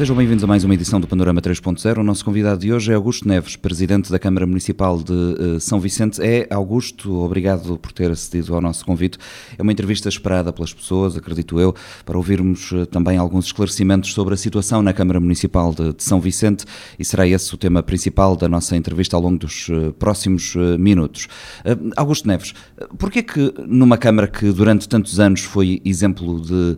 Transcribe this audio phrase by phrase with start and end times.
[0.00, 1.98] Sejam bem-vindos a mais uma edição do Panorama 3.0.
[1.98, 5.78] O nosso convidado de hoje é Augusto Neves, presidente da Câmara Municipal de uh, São
[5.78, 6.22] Vicente.
[6.22, 9.18] É Augusto, obrigado por ter acedido ao nosso convite.
[9.58, 11.74] É uma entrevista esperada pelas pessoas, acredito eu,
[12.06, 16.64] para ouvirmos uh, também alguns esclarecimentos sobre a situação na Câmara Municipal de, São Vicente
[16.98, 21.28] e será esse o tema principal da nossa entrevista ao longo dos uh, próximos minutos.
[21.94, 22.54] Augusto Neves,
[22.96, 26.76] por que que numa Câmara que durante tantos anos foi exemplo de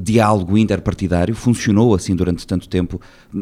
[0.00, 3.00] diálogo interpartidário, funcionou assim durante tanto tanto tempo,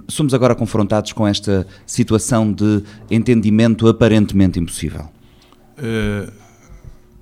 [0.08, 5.08] somos agora confrontados com esta situação de entendimento aparentemente impossível?
[5.78, 6.32] Eh,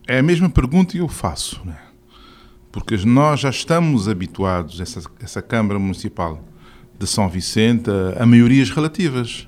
[0.07, 1.77] é a mesma pergunta que eu faço, né?
[2.71, 6.43] porque nós já estamos habituados, essa, essa Câmara Municipal
[6.99, 9.47] de São Vicente, a, a maiorias relativas.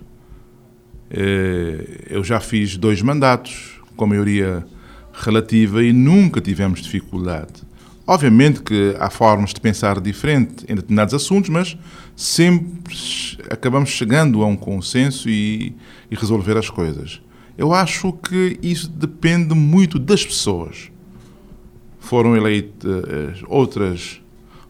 [1.10, 4.66] Eh, eu já fiz dois mandatos com maioria
[5.12, 7.62] relativa e nunca tivemos dificuldade.
[8.06, 11.78] Obviamente que há formas de pensar diferente em determinados assuntos, mas
[12.16, 12.96] sempre
[13.50, 15.74] acabamos chegando a um consenso e,
[16.10, 17.20] e resolver as coisas.
[17.56, 20.90] Eu acho que isso depende muito das pessoas.
[21.98, 24.20] Foram eleitas outras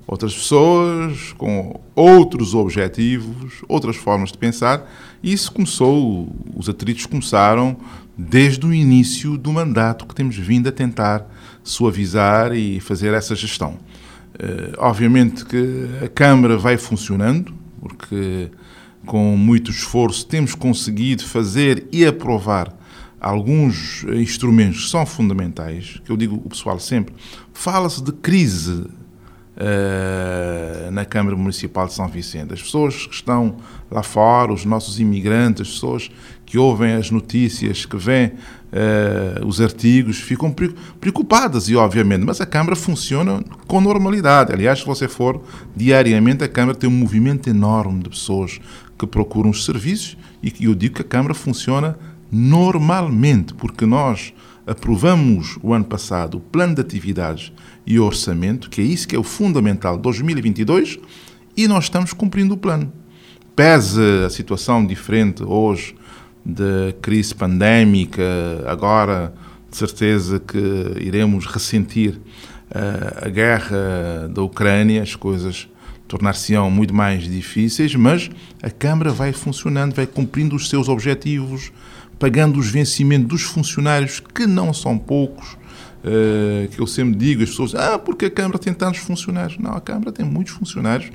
[0.06, 4.90] outras pessoas com outros objetivos, outras formas de pensar.
[5.22, 7.76] E isso começou, os atritos começaram
[8.16, 11.26] desde o início do mandato que temos vindo a tentar
[11.62, 13.78] suavizar e fazer essa gestão.
[14.34, 18.50] Uh, obviamente que a Câmara vai funcionando, porque
[19.06, 22.74] com muito esforço temos conseguido fazer e aprovar
[23.20, 27.14] alguns instrumentos que são fundamentais, que eu digo o pessoal sempre,
[27.52, 28.86] fala-se de crise
[29.56, 32.52] uh, na Câmara Municipal de São Vicente.
[32.52, 33.56] As pessoas que estão
[33.90, 36.10] lá fora, os nossos imigrantes, as pessoas
[36.44, 40.54] que ouvem as notícias, que veem uh, os artigos, ficam
[41.00, 44.52] preocupadas, e obviamente, mas a Câmara funciona com normalidade.
[44.52, 45.42] Aliás, se você for
[45.74, 48.60] diariamente, a Câmara tem um movimento enorme de pessoas
[48.98, 51.98] que procuram os serviços e eu digo que a Câmara funciona
[52.30, 54.32] normalmente, porque nós
[54.66, 57.52] aprovamos o ano passado o plano de atividades
[57.86, 60.98] e o orçamento, que é isso que é o fundamental de 2022,
[61.56, 62.92] e nós estamos cumprindo o plano.
[63.54, 65.94] Pese a situação diferente hoje
[66.44, 68.22] da crise pandémica,
[68.66, 69.32] agora
[69.70, 70.58] de certeza que
[71.00, 72.20] iremos ressentir
[72.70, 75.68] uh, a guerra da Ucrânia, as coisas
[76.06, 78.30] tornar-se-ão muito mais difíceis, mas
[78.62, 81.72] a Câmara vai funcionando, vai cumprindo os seus objetivos,
[82.18, 85.52] pagando os vencimentos dos funcionários, que não são poucos,
[86.04, 89.58] uh, que eu sempre digo às pessoas, ah, porque a Câmara tem tantos funcionários.
[89.58, 91.10] Não, a Câmara tem muitos funcionários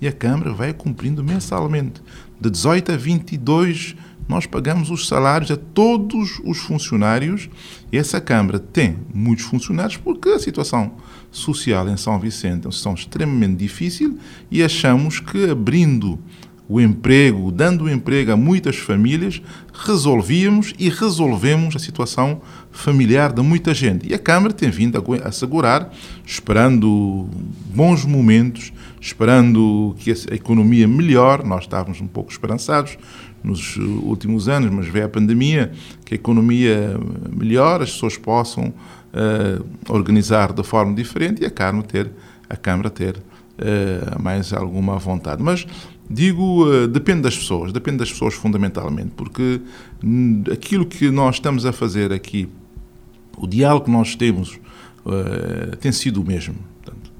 [0.00, 2.02] e a Câmara vai cumprindo mensalmente,
[2.40, 3.96] de 18 a 22
[4.28, 7.48] nós pagamos os salários a todos os funcionários
[7.92, 10.92] e essa Câmara tem muitos funcionários porque a situação
[11.30, 14.18] social em São Vicente é uma situação extremamente difícil
[14.50, 16.18] e achamos que abrindo
[16.68, 19.42] o emprego, dando emprego a muitas famílias,
[19.72, 22.40] resolvíamos e resolvemos a situação
[22.72, 24.08] familiar de muita gente.
[24.08, 25.92] E a Câmara tem vindo a assegurar,
[26.24, 27.28] esperando
[27.66, 32.96] bons momentos, esperando que a economia melhore, nós estávamos um pouco esperançados,
[33.44, 35.70] nos últimos anos, mas vê a pandemia,
[36.04, 36.98] que a economia
[37.30, 38.72] melhora, as pessoas possam
[39.12, 42.10] uh, organizar de forma diferente e a Câmara ter,
[42.48, 45.42] a Câmara ter uh, mais alguma vontade.
[45.42, 45.66] Mas
[46.08, 49.60] digo, uh, depende das pessoas, depende das pessoas fundamentalmente, porque
[50.52, 52.48] aquilo que nós estamos a fazer aqui,
[53.36, 54.58] o diálogo que nós temos,
[55.80, 56.54] tem sido o mesmo.
[56.82, 57.12] Portanto,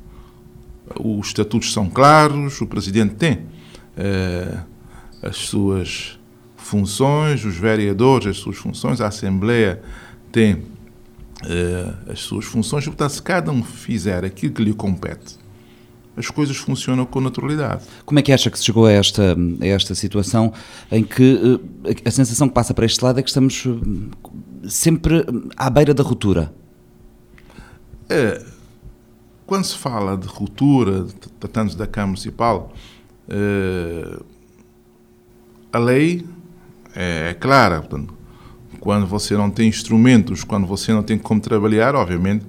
[1.00, 3.40] os estatutos são claros, o Presidente tem
[5.22, 6.18] as suas
[6.56, 9.82] funções, os vereadores as suas funções, a Assembleia
[10.32, 10.62] tem
[12.10, 12.86] as suas funções.
[12.86, 15.36] Portanto, se cada um fizer aquilo que lhe compete,
[16.16, 17.84] as coisas funcionam com naturalidade.
[18.04, 20.52] Como é que acha que se chegou a esta, a esta situação
[20.90, 21.60] em que uh,
[22.04, 23.78] a sensação que passa para este lado é que estamos uh,
[24.68, 25.24] sempre
[25.56, 26.52] à beira da ruptura?
[28.08, 28.44] É,
[29.46, 31.06] quando se fala de ruptura,
[31.40, 32.72] tratando da Câmara Municipal,
[35.72, 36.24] a lei
[36.94, 37.80] é, é clara.
[37.80, 38.14] Portanto,
[38.78, 42.44] quando você não tem instrumentos, quando você não tem como trabalhar, obviamente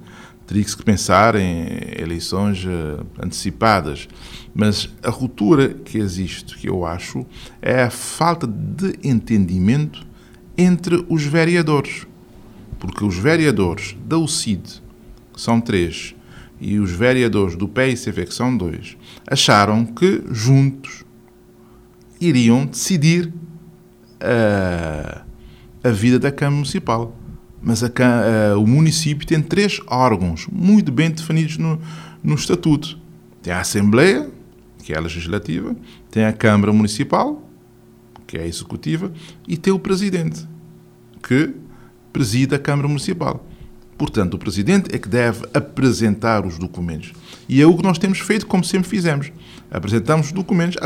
[0.46, 1.66] teria que se pensar em
[1.98, 4.08] eleições uh, antecipadas.
[4.54, 7.26] Mas a ruptura que existe, que eu acho,
[7.60, 10.06] é a falta de entendimento
[10.56, 12.06] entre os vereadores.
[12.78, 14.82] Porque os vereadores da UCID,
[15.32, 16.14] que são três,
[16.60, 18.96] e os vereadores do PICV, que são dois,
[19.26, 21.04] acharam que juntos
[22.20, 23.32] iriam decidir
[24.20, 25.22] a,
[25.84, 27.14] a vida da Câmara Municipal.
[27.66, 31.80] Mas a, a, o município tem três órgãos muito bem definidos no,
[32.22, 32.96] no Estatuto.
[33.42, 34.30] Tem a Assembleia,
[34.84, 35.74] que é a legislativa,
[36.08, 37.42] tem a Câmara Municipal,
[38.24, 39.12] que é a executiva,
[39.48, 40.46] e tem o Presidente,
[41.20, 41.56] que
[42.12, 43.44] preside a Câmara Municipal.
[43.98, 47.14] Portanto, o Presidente é que deve apresentar os documentos.
[47.48, 49.32] E é o que nós temos feito, como sempre fizemos.
[49.68, 50.76] Apresentamos os documentos,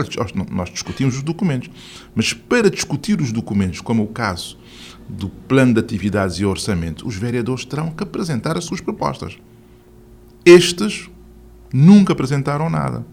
[0.51, 1.69] nós discutimos os documentos.
[2.15, 4.59] Mas para discutir os documentos, como é o caso
[5.11, 9.37] do plano de atividades e orçamento, os vereadores terão que apresentar as suas propostas.
[10.45, 11.11] Estes
[11.73, 13.05] nunca apresentaram nada.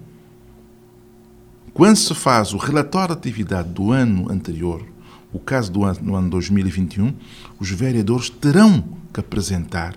[1.74, 4.86] Quando se faz o relatório de atividade do ano anterior,
[5.32, 7.14] o caso do ano, no ano 2021,
[7.60, 8.84] os vereadores terão
[9.14, 9.96] que apresentar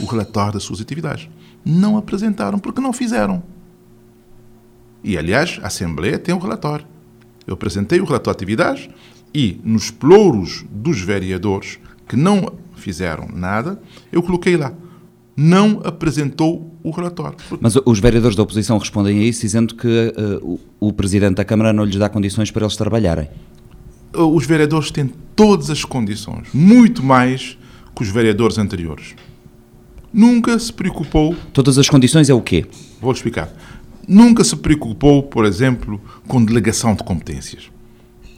[0.00, 1.28] o relatório das suas atividades.
[1.64, 3.42] Não apresentaram porque não fizeram.
[5.02, 6.86] E, aliás, a Assembleia tem o um relatório.
[7.46, 8.88] Eu apresentei o relatório de atividades
[9.34, 11.78] e, nos plouros dos vereadores
[12.08, 13.80] que não fizeram nada,
[14.10, 14.72] eu coloquei lá.
[15.36, 17.36] Não apresentou o relatório.
[17.60, 21.44] Mas os vereadores da oposição respondem a isso dizendo que uh, o, o Presidente da
[21.44, 23.28] Câmara não lhes dá condições para eles trabalharem.
[24.12, 27.58] Os vereadores têm todas as condições, muito mais
[27.94, 29.14] que os vereadores anteriores.
[30.12, 31.36] Nunca se preocupou.
[31.52, 32.64] Todas as condições é o quê?
[33.00, 33.52] Vou explicar.
[34.08, 37.70] Nunca se preocupou, por exemplo, com delegação de competências.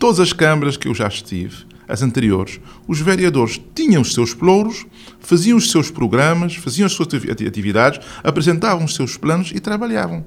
[0.01, 2.59] Todas as câmaras que eu já estive, as anteriores,
[2.89, 4.87] os vereadores tinham os seus plouros,
[5.19, 7.09] faziam os seus programas, faziam as suas
[7.47, 10.25] atividades, apresentavam os seus planos e trabalhavam.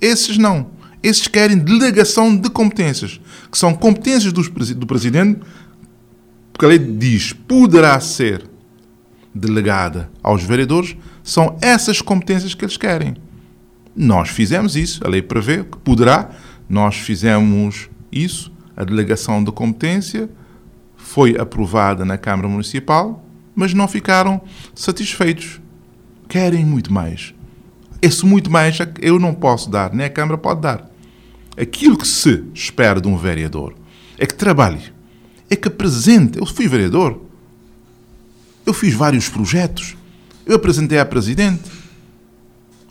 [0.00, 0.70] Esses não.
[1.02, 3.20] Esses querem delegação de competências,
[3.50, 5.40] que são competências do Presidente,
[6.52, 8.48] porque a lei diz poderá ser
[9.34, 13.16] delegada aos vereadores, são essas competências que eles querem.
[13.94, 16.30] Nós fizemos isso, a lei prevê que poderá,
[16.68, 20.28] nós fizemos isso, a delegação de competência
[20.96, 23.24] foi aprovada na Câmara Municipal,
[23.54, 24.40] mas não ficaram
[24.74, 25.60] satisfeitos.
[26.28, 27.34] Querem muito mais.
[28.02, 30.90] Esse muito mais é eu não posso dar, nem a Câmara pode dar.
[31.56, 33.74] Aquilo que se espera de um vereador
[34.18, 34.92] é que trabalhe,
[35.48, 36.38] é que apresente.
[36.38, 37.20] Eu fui vereador,
[38.66, 39.96] eu fiz vários projetos,
[40.44, 41.70] eu apresentei à Presidente.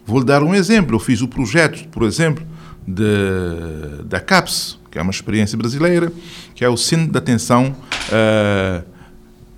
[0.05, 0.95] Vou-lhe dar um exemplo.
[0.95, 2.45] Eu fiz o projeto, por exemplo,
[2.87, 6.09] de, da CAPS, que é uma experiência brasileira,
[6.53, 7.75] que é o Centro de Atenção
[8.13, 8.81] uh,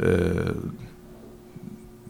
[0.01, 0.71] uh,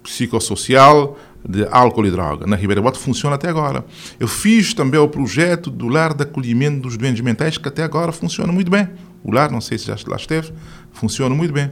[0.02, 2.48] Psicossocial de Álcool e Droga.
[2.48, 3.84] Na Ribeira Bote funciona até agora.
[4.18, 8.14] Eu fiz também o projeto do Lar de Acolhimento dos Doentes Mentais, que até agora
[8.14, 8.88] funciona muito bem.
[9.22, 10.54] O lar, não sei se já lá esteve,
[10.94, 11.70] funciona muito bem.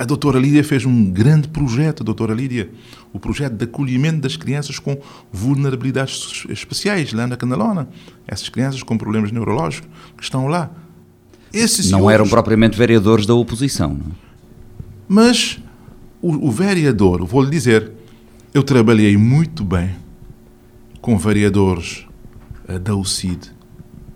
[0.00, 2.70] A doutora Lídia fez um grande projeto, a doutora Lídia,
[3.12, 4.98] o projeto de acolhimento das crianças com
[5.30, 7.86] vulnerabilidades especiais, lá na Canalona.
[8.26, 10.70] Essas crianças com problemas neurológicos que estão lá.
[11.52, 14.30] Esses não eram propriamente vereadores da oposição, não é?
[15.06, 15.60] Mas
[16.22, 17.92] o, o vereador, vou-lhe dizer,
[18.54, 19.94] eu trabalhei muito bem
[21.02, 22.06] com vereadores
[22.66, 23.50] uh, da UCID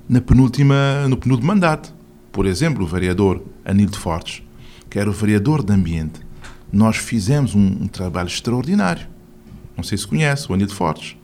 [0.09, 1.95] na penúltima, no penúltimo mandato.
[2.33, 4.43] Por exemplo, o vereador Anildo Fortes
[4.95, 6.21] que era o vereador de ambiente,
[6.73, 9.05] nós fizemos um, um trabalho extraordinário.
[9.77, 11.17] Não sei se conhece, o Anil Fortes.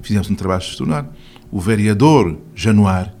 [0.00, 1.10] Fizemos um trabalho extraordinário.
[1.48, 3.14] O vereador Januar,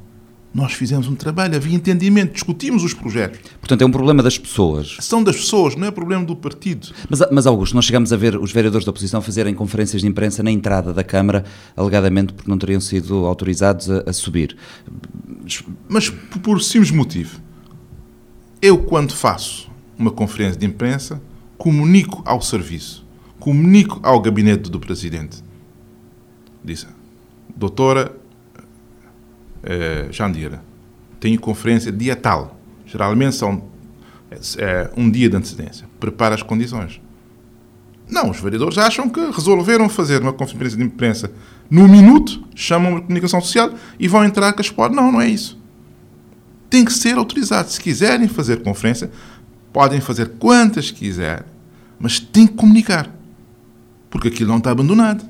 [0.52, 3.38] nós fizemos um trabalho, havia entendimento, discutimos os projetos.
[3.60, 4.96] Portanto, é um problema das pessoas.
[5.02, 6.88] São das pessoas, não é problema do partido.
[7.08, 10.42] Mas, mas Augusto, nós chegamos a ver os vereadores da oposição fazerem conferências de imprensa
[10.42, 11.44] na entrada da Câmara,
[11.76, 14.56] alegadamente porque não teriam sido autorizados a, a subir.
[15.88, 17.40] Mas por, por simples motivo.
[18.60, 21.20] Eu, quando faço uma conferência de imprensa,
[21.56, 23.06] comunico ao serviço,
[23.38, 25.42] comunico ao gabinete do presidente.
[26.64, 26.86] Disse,
[27.56, 28.16] doutora
[29.62, 30.62] eh, Jandira,
[31.18, 32.58] tenho conferência dia tal.
[32.84, 33.62] Geralmente são
[34.58, 35.88] é, um dia de antecedência.
[35.98, 37.00] Prepara as condições.
[38.08, 41.32] Não, os vereadores acham que resolveram fazer uma conferência de imprensa
[41.68, 44.96] no minuto, chamam a comunicação social e vão entrar com as portas.
[44.96, 45.58] Não, não é isso.
[46.70, 47.68] Tem que ser autorizado.
[47.70, 49.10] Se quiserem fazer conferência,
[49.76, 51.44] Podem fazer quantas quiserem,
[52.00, 53.14] mas tem que comunicar.
[54.08, 55.22] Porque aquilo não está abandonado.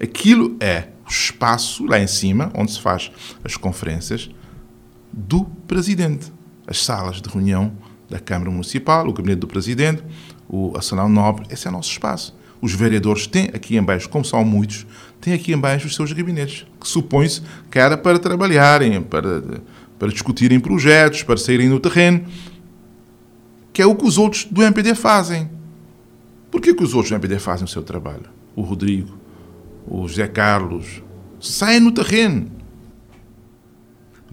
[0.00, 3.10] Aquilo é o espaço lá em cima, onde se faz
[3.42, 4.30] as conferências,
[5.12, 6.32] do Presidente.
[6.68, 7.72] As salas de reunião
[8.08, 10.04] da Câmara Municipal, o Gabinete do Presidente,
[10.48, 12.36] o Arsenal Nobre, esse é o nosso espaço.
[12.62, 14.86] Os vereadores têm aqui embaixo, como são muitos,
[15.20, 19.42] têm aqui embaixo os seus gabinetes, que supõe-se que era para trabalharem, para,
[19.98, 22.24] para discutirem projetos, para saírem no terreno
[23.78, 25.48] que é o que os outros do MPD fazem.
[26.50, 28.24] Por que, que os outros do MPD fazem o seu trabalho?
[28.56, 29.16] O Rodrigo,
[29.86, 31.00] o José Carlos,
[31.40, 32.50] saem no terreno.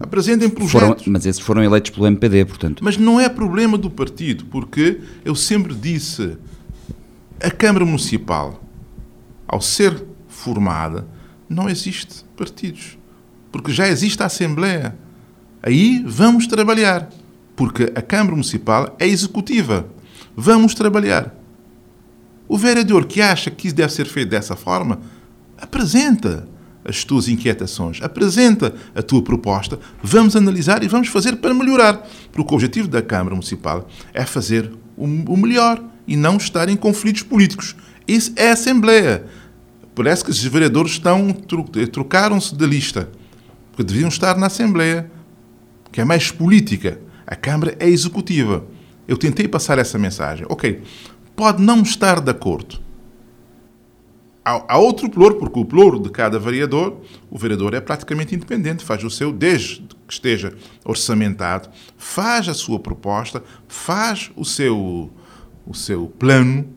[0.00, 1.04] Apresentem projetos.
[1.04, 2.82] Foram, mas esses foram eleitos pelo MPD, portanto.
[2.82, 6.36] Mas não é problema do partido, porque eu sempre disse,
[7.40, 8.60] a Câmara Municipal,
[9.46, 11.06] ao ser formada,
[11.48, 12.98] não existe partidos.
[13.52, 14.98] porque já existe a Assembleia.
[15.62, 17.08] Aí vamos trabalhar,
[17.56, 19.88] porque a Câmara Municipal é executiva.
[20.36, 21.34] Vamos trabalhar.
[22.46, 25.00] O vereador que acha que isso deve ser feito dessa forma,
[25.58, 26.46] apresenta
[26.84, 32.06] as tuas inquietações, apresenta a tua proposta, vamos analisar e vamos fazer para melhorar.
[32.30, 37.22] Porque o objetivo da Câmara Municipal é fazer o melhor e não estar em conflitos
[37.22, 37.74] políticos.
[38.06, 39.26] Isso é Assembleia.
[39.94, 41.32] Parece que os vereadores estão
[41.90, 43.10] trocaram-se de lista,
[43.72, 45.10] porque deviam estar na Assembleia,
[45.90, 47.00] que é mais política.
[47.26, 48.64] A Câmara é executiva.
[49.08, 50.46] Eu tentei passar essa mensagem.
[50.48, 50.82] Ok,
[51.34, 52.78] pode não estar de acordo.
[54.44, 58.84] Há, há outro pluro, porque o pluro de cada vereador, o vereador é praticamente independente,
[58.84, 60.54] faz o seu, desde que esteja
[60.84, 65.10] orçamentado, faz a sua proposta, faz o seu,
[65.66, 66.68] o seu plano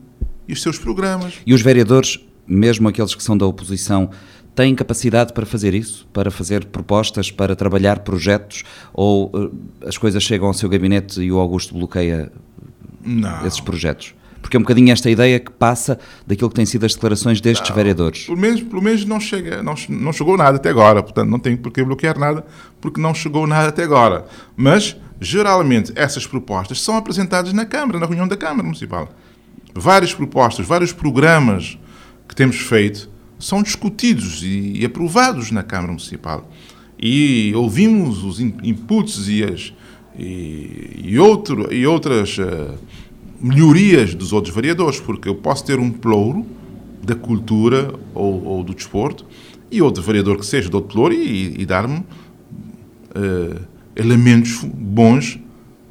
[0.48, 1.34] e os seus programas.
[1.46, 2.18] E os vereadores
[2.50, 4.10] mesmo aqueles que são da oposição,
[4.54, 6.06] têm capacidade para fazer isso?
[6.12, 8.64] Para fazer propostas, para trabalhar projetos?
[8.92, 9.52] Ou uh,
[9.86, 12.30] as coisas chegam ao seu gabinete e o Augusto bloqueia
[13.04, 13.46] Não.
[13.46, 14.14] esses projetos?
[14.40, 17.68] Porque é um bocadinho esta ideia que passa daquilo que têm sido as declarações destes
[17.68, 18.24] não, vereadores.
[18.24, 21.56] Pelo menos, pelo menos não, chega, não, não chegou nada até agora, portanto não tem
[21.56, 22.44] por que bloquear nada,
[22.80, 24.24] porque não chegou nada até agora.
[24.56, 29.10] Mas, geralmente, essas propostas são apresentadas na Câmara, na reunião da Câmara Municipal.
[29.74, 31.78] Várias propostas, vários programas
[32.26, 33.09] que temos feito
[33.40, 36.48] são discutidos e, aprovados na Câmara Municipal.
[36.98, 39.72] E ouvimos os inputs e, as,
[40.18, 42.74] e, e, outro, e outras uh,
[43.40, 46.46] melhorias dos outros vereadores, porque eu posso ter um plouro
[47.02, 49.24] da cultura ou, ou, do desporto
[49.70, 53.60] e outro vereador que seja do outro plouro e, e dar-me uh,
[53.96, 55.40] elementos bons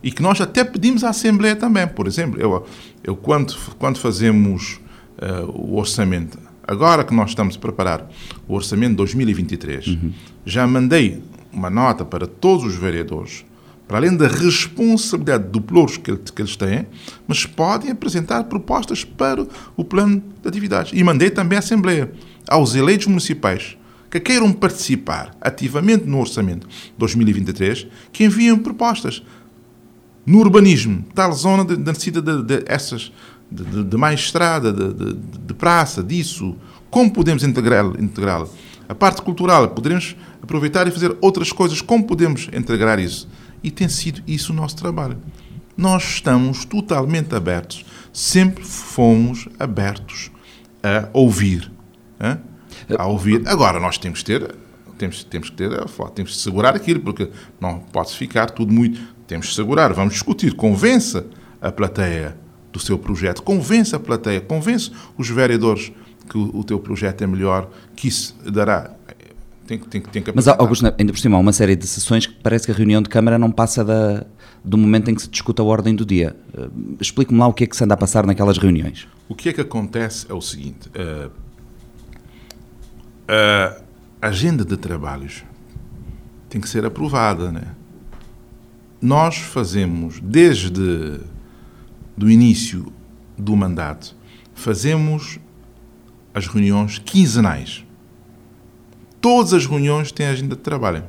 [0.04, 1.88] e que nós até pedimos à Assembleia também.
[1.88, 2.66] Por exemplo, eu,
[3.04, 4.80] eu quando, quando fazemos
[5.18, 6.49] uh, o orçamento.
[6.70, 8.08] Agora que nós estamos a preparar
[8.48, 10.14] o orçamento de 2023, uhum.
[10.46, 11.20] já mandei
[11.52, 13.44] uma nota para todos os vereadores,
[13.88, 16.86] para além da responsabilidade do pluros que, que eles têm,
[17.28, 20.92] mas podem apresentar propostas para o plano de atividades.
[20.94, 22.12] E mandei também à Assembleia,
[22.48, 23.76] aos eleitos municipais,
[24.08, 26.68] que queiram participar ativamente no orçamento
[27.00, 29.24] 2023, que enviem propostas
[30.24, 32.72] no urbanismo, tal zona da necessidade de, de,
[33.52, 36.56] de, de, de mais estrada, de, de, praça, disso.
[36.90, 37.94] Como podemos integrá-la?
[38.00, 38.46] Integrá
[38.88, 41.80] a parte cultural, poderemos aproveitar e fazer outras coisas.
[41.80, 43.30] Como podemos integrar isso?
[43.64, 45.18] E tem sido isso o nosso trabalho.
[45.78, 47.86] Nós estamos totalmente abertos.
[48.12, 50.32] Sempre fomos abertos
[50.82, 51.72] a ouvir.
[52.98, 53.48] A ouvir.
[53.48, 54.56] Agora, nós temos que ter
[54.98, 55.70] temos, temos que ter
[56.14, 57.30] temos que segurar aquilo, porque
[57.62, 59.00] não pode ficar tudo muito.
[59.28, 60.56] Temos que segurar, vamos discutir.
[60.56, 61.26] Convença
[61.62, 62.36] a plateia
[62.80, 63.44] do seu projeto.
[63.44, 65.92] Convence a plateia, convence os vereadores
[66.30, 68.92] que o, o teu projeto é melhor, que isso dará.
[69.68, 72.66] Tem, tem, tem Mas, Augusto, ainda por cima, há uma série de sessões que parece
[72.66, 74.26] que a reunião de Câmara não passa da,
[74.64, 76.36] do momento em que se discute a ordem do dia.
[76.58, 79.08] Uh, Explique-me lá o que é que se anda a passar naquelas reuniões.
[79.28, 81.32] O que é que acontece é o seguinte: uh,
[83.28, 85.44] a agenda de trabalhos
[86.50, 87.76] tem que ser aprovada, né?
[89.00, 91.20] Nós fazemos desde
[92.20, 92.92] do início
[93.38, 94.14] do mandato,
[94.54, 95.40] fazemos
[96.34, 97.86] as reuniões quinzenais.
[99.22, 101.06] Todas as reuniões têm agenda de trabalho.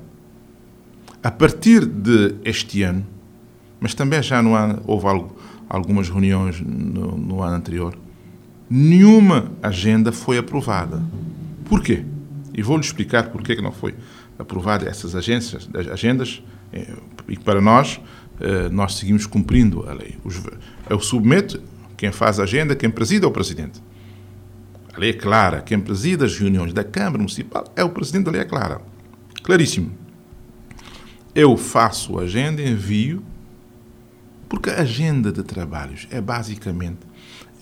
[1.20, 3.04] A partir de este ano,
[3.80, 5.36] mas também já no ano, houve algo,
[5.68, 7.98] algumas reuniões no, no ano anterior,
[8.70, 11.02] nenhuma agenda foi aprovada.
[11.64, 12.04] Porquê?
[12.54, 13.96] E vou-lhe explicar porquê que não foi
[14.38, 16.40] aprovada essas agências, agendas,
[16.72, 16.94] eh,
[17.28, 18.00] e para nós
[18.70, 20.16] nós seguimos cumprindo a lei.
[20.88, 21.62] Eu submeto,
[21.96, 23.80] quem faz a agenda, quem preside é o Presidente.
[24.94, 28.32] A lei é clara, quem preside as reuniões da Câmara Municipal é o Presidente, a
[28.32, 28.80] lei é clara.
[29.42, 29.92] Claríssimo.
[31.34, 33.22] Eu faço a agenda, envio,
[34.48, 36.98] porque a agenda de trabalhos é basicamente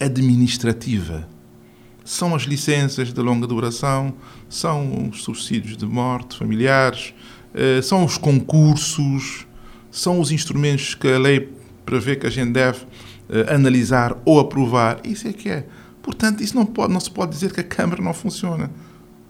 [0.01, 1.29] administrativa.
[2.05, 4.15] São as licenças de longa duração,
[4.49, 7.13] são os subsídios de morte familiares,
[7.53, 9.47] eh, são os concursos,
[9.91, 11.53] são os instrumentos que a lei
[11.85, 15.01] prevê que a gente deve uh, analisar ou aprovar.
[15.05, 15.67] Isso é que é.
[16.03, 18.71] Portanto, isso não, pode, não se pode dizer que a Câmara não funciona.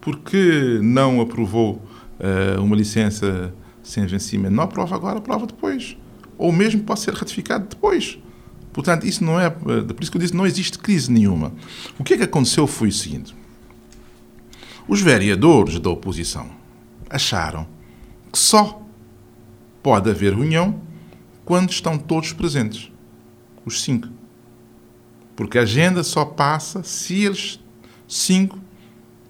[0.01, 1.81] Porque não aprovou
[2.19, 4.53] uh, uma licença sem vencimento?
[4.53, 5.97] Não aprova agora, aprova depois.
[6.37, 8.17] Ou mesmo pode ser ratificado depois.
[8.71, 9.47] Portanto, isso não é.
[9.47, 11.51] Eh, por isso que eu disse, não existe crise nenhuma.
[11.97, 13.35] O que é que aconteceu foi o seguinte:
[14.87, 16.49] os vereadores da oposição
[17.09, 17.67] acharam
[18.31, 18.81] que só
[19.89, 20.79] pode haver reunião
[21.43, 22.91] quando estão todos presentes,
[23.65, 24.07] os cinco.
[25.35, 27.59] Porque a agenda só passa se eles
[28.07, 28.59] cinco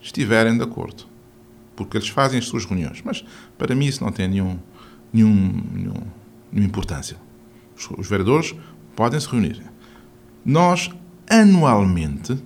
[0.02, 1.08] estiverem de acordo.
[1.78, 3.02] porque eles fazem as suas reuniões.
[3.06, 3.24] Mas
[3.58, 4.60] para mim isso não tem nenhum,
[5.14, 5.94] nenhum, nenhum
[6.52, 7.16] nenhuma importância.
[7.74, 8.54] Os, os vereadores
[8.98, 9.64] podem se reunir.
[10.44, 10.90] Nós,
[11.30, 12.38] anualmente,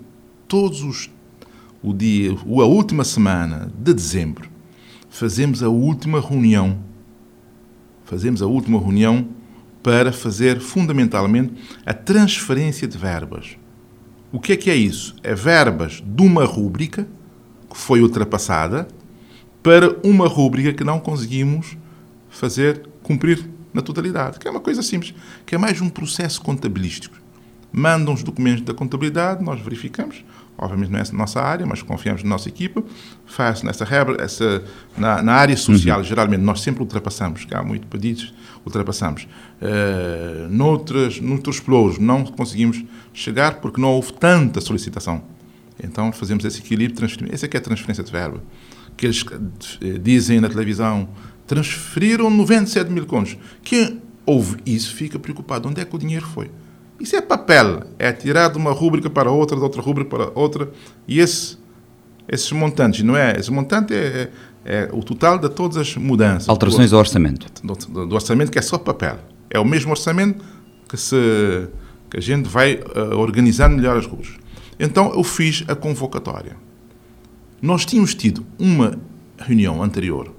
[0.47, 1.09] todos os
[1.81, 4.47] o dia, a última semana de dezembro,
[5.09, 6.77] fazemos a última reunião.
[8.05, 9.27] Fazemos a última reunião
[9.81, 11.53] para fazer fundamentalmente
[11.85, 13.57] a transferência de verbas.
[14.31, 15.15] O que é que é isso?
[15.21, 17.07] É verbas de uma rúbrica
[17.69, 18.87] que foi ultrapassada
[19.61, 21.77] para uma rúbrica que não conseguimos
[22.29, 25.13] fazer cumprir na totalidade, que é uma coisa simples,
[25.45, 27.15] que é mais um processo contabilístico.
[27.71, 30.23] Mandam os documentos da contabilidade, nós verificamos,
[30.57, 32.83] obviamente não é nossa área, mas confiamos na nossa equipa,
[33.25, 34.63] faz nessa regra, essa,
[34.97, 36.03] na, na área social, uhum.
[36.03, 38.33] geralmente nós sempre ultrapassamos, que há muito pedidos,
[38.65, 39.27] ultrapassamos.
[39.61, 42.83] Uh, noutras, noutros pelouros não conseguimos
[43.13, 45.23] chegar porque não houve tanta solicitação.
[45.81, 47.07] Então fazemos esse equilíbrio.
[47.31, 48.41] Essa é que é a transferência de verba.
[48.95, 49.25] Que eles
[49.81, 51.09] eh, dizem na televisão,
[51.47, 53.37] transferiram 97 mil contos.
[53.63, 55.67] Quem ouve isso fica preocupado.
[55.67, 56.51] Onde é que o dinheiro foi?
[56.99, 57.83] Isso é papel.
[57.99, 60.71] É tirar de uma rúbrica para outra, de outra rúbrica para outra.
[61.07, 61.57] E esse,
[62.27, 63.37] esses montantes, não é?
[63.37, 64.29] Esse montante é,
[64.65, 66.49] é, é o total de todas as mudanças.
[66.49, 67.47] Alterações do, ao orçamento.
[67.63, 69.17] Do, do, do, orçamento que é só papel.
[69.49, 70.43] É o mesmo orçamento
[70.87, 71.67] que, se,
[72.09, 74.29] que a gente vai uh, organizando melhor as ruas.
[74.79, 76.55] Então eu fiz a convocatória.
[77.61, 78.97] Nós tínhamos tido uma
[79.37, 80.31] reunião anterior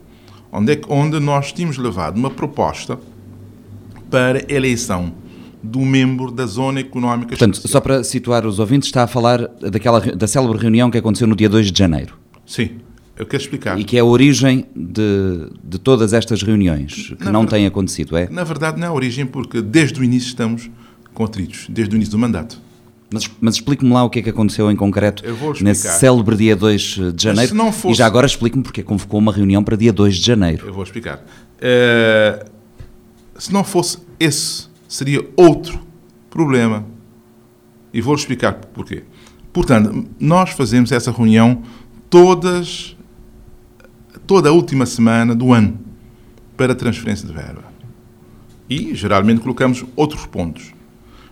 [0.54, 2.99] onde, é, onde nós tínhamos levado uma proposta
[4.08, 5.12] para eleição
[5.64, 7.73] do membro da Zona Económica Portanto, Especial.
[7.73, 11.35] só para situar os ouvintes, está a falar daquela, da célebre reunião que aconteceu no
[11.35, 12.18] dia 2 de janeiro.
[12.47, 12.73] Sim,
[13.16, 13.80] eu quero explicar.
[13.80, 17.66] E que é a origem de, de todas estas reuniões que na não verdade, têm
[17.66, 18.28] acontecido, é?
[18.28, 20.71] Na verdade, não é a origem, porque desde o início estamos
[21.15, 22.60] contritos, desde o início do mandato.
[23.10, 25.23] Mas, mas explique-me lá o que é que aconteceu em concreto
[25.62, 26.80] nesse célebre dia 2
[27.15, 27.54] de janeiro.
[27.73, 27.93] Fosse...
[27.93, 30.67] E já agora explique-me porque convocou uma reunião para dia 2 de janeiro.
[30.67, 31.25] Eu vou explicar.
[31.58, 32.50] Uh,
[33.39, 35.80] se não fosse esse, seria outro
[36.30, 36.87] problema.
[37.93, 39.02] E vou explicar porquê.
[39.52, 41.63] Portanto, nós fazemos essa reunião
[42.09, 42.97] todas,
[44.25, 45.80] toda a última semana do ano
[46.57, 47.65] para transferência de verba.
[48.71, 50.73] E, geralmente, colocamos outros pontos.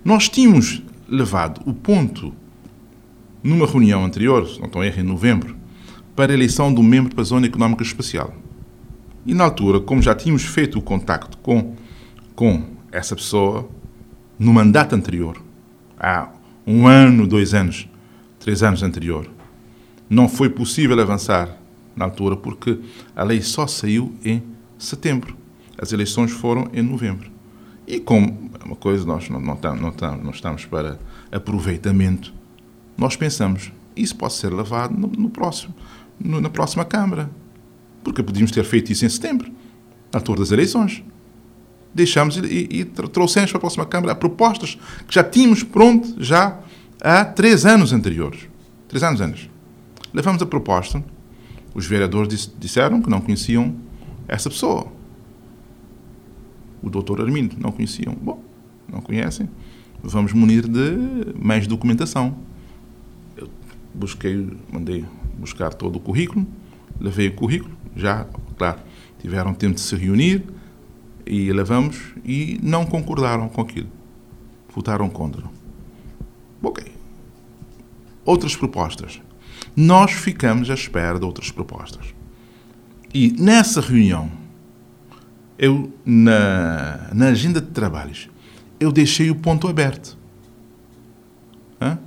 [0.05, 2.35] Nós tínhamos levado o ponto
[3.45, 5.57] numa reunião anterior, se não estou erro, em novembro,
[6.17, 8.35] para a eleição do membro para a Zona Económica Especial.
[9.25, 11.77] E na altura, como já tínhamos feito o contacto com,
[12.35, 13.69] com essa pessoa
[14.39, 15.43] no mandato anterior,
[15.99, 16.29] há
[16.67, 17.89] um ano, dois anos,
[18.39, 19.29] três anos anterior,
[20.09, 21.57] não foi possível avançar
[21.97, 22.79] na altura porque
[23.17, 24.43] a lei só saiu em
[24.79, 25.37] setembro.
[25.79, 27.31] As eleições foram em novembro.
[27.87, 30.99] E como é uma coisa, nós não, não, não, não estamos para
[31.31, 32.33] aproveitamento,
[32.97, 35.75] nós pensamos, isso pode ser levado no, no próximo,
[36.21, 37.31] no, na próxima Câmara.
[38.05, 39.51] Porque podíamos ter feito isso em setembro,
[40.13, 41.03] na altura das eleições.
[41.95, 46.59] Deixamos e, e trouxemos para a próxima Câmara propostas que já tínhamos pronto já
[47.01, 48.49] há três anos anteriores.
[48.89, 49.51] Três anos antes.
[50.13, 51.03] Levamos a proposta,
[51.75, 53.75] os vereadores disseram que não conheciam
[54.29, 54.93] essa pessoa
[56.83, 57.57] o doutor Armindo.
[57.59, 58.15] Não conheciam.
[58.21, 58.43] Bom,
[58.91, 59.49] não conhecem.
[60.03, 62.37] Vamos munir de mais documentação.
[63.37, 63.49] Eu
[63.95, 65.05] busquei, mandei
[65.39, 66.47] buscar todo o currículo,
[67.01, 68.27] levei o currículo, já,
[68.59, 68.81] claro,
[69.21, 70.45] tiveram tempo de se reunir
[71.27, 73.89] e levamos e não concordaram com aquilo.
[74.75, 75.45] Votaram contra.
[76.63, 76.85] Ok.
[78.25, 79.21] Outras propostas.
[79.77, 82.15] Nós ficamos à espera de outras propostas.
[83.13, 84.31] E nessa reunião
[85.59, 88.29] eu, na, na agenda de trabalhos,
[88.81, 90.19] eu deixei o ponto aberto
[91.81, 91.99] hein?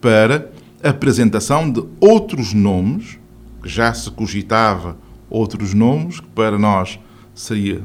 [0.00, 0.50] para
[0.82, 3.18] apresentação de outros nomes,
[3.62, 4.98] que já se cogitava
[5.30, 6.98] outros nomes, que para nós
[7.34, 7.82] seria,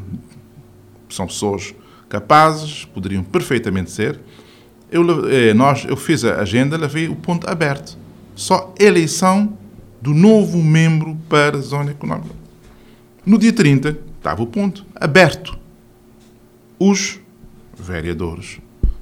[1.13, 1.73] são pessoas
[2.09, 4.19] capazes, poderiam perfeitamente ser.
[4.91, 7.97] Eu, eh, nós, eu fiz a agenda, levei o ponto aberto.
[8.35, 9.57] Só eleição
[10.01, 12.35] do novo membro para a zona económica.
[13.25, 15.57] No dia 30, estava o ponto aberto.
[16.77, 17.19] Os
[17.77, 18.59] vereadores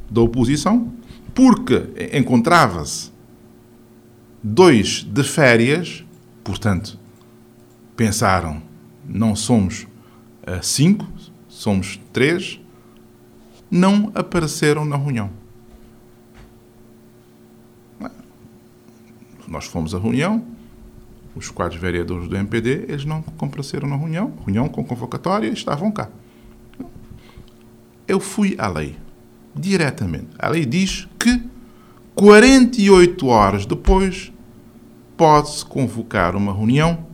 [0.09, 0.93] da oposição,
[1.33, 3.11] porque encontrava-se
[4.43, 6.03] dois de férias,
[6.43, 6.99] portanto,
[7.95, 8.61] pensaram,
[9.07, 9.83] não somos
[10.43, 11.07] uh, cinco,
[11.61, 12.59] somos três,
[13.69, 15.29] não apareceram na reunião.
[19.47, 20.43] Nós fomos à reunião,
[21.35, 26.09] os quatro vereadores do MPD, eles não compareceram na reunião, reunião com convocatória, estavam cá.
[28.07, 28.97] Eu fui à lei,
[29.55, 30.29] diretamente.
[30.39, 31.43] A lei diz que
[32.15, 34.33] 48 horas depois
[35.15, 37.05] pode-se convocar uma reunião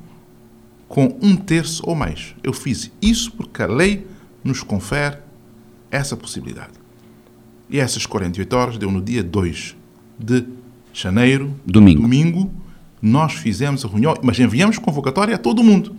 [0.87, 2.33] com um terço ou mais.
[2.41, 4.07] Eu fiz isso porque a lei
[4.47, 5.17] nos confere
[5.91, 6.73] essa possibilidade.
[7.69, 9.75] E essas 48 horas deu no dia 2
[10.17, 10.45] de
[10.93, 12.01] janeiro, domingo.
[12.01, 12.51] domingo
[13.01, 15.95] nós fizemos a reunião, mas enviamos convocatória a todo mundo.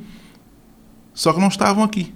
[1.15, 2.13] Só que não estavam aqui.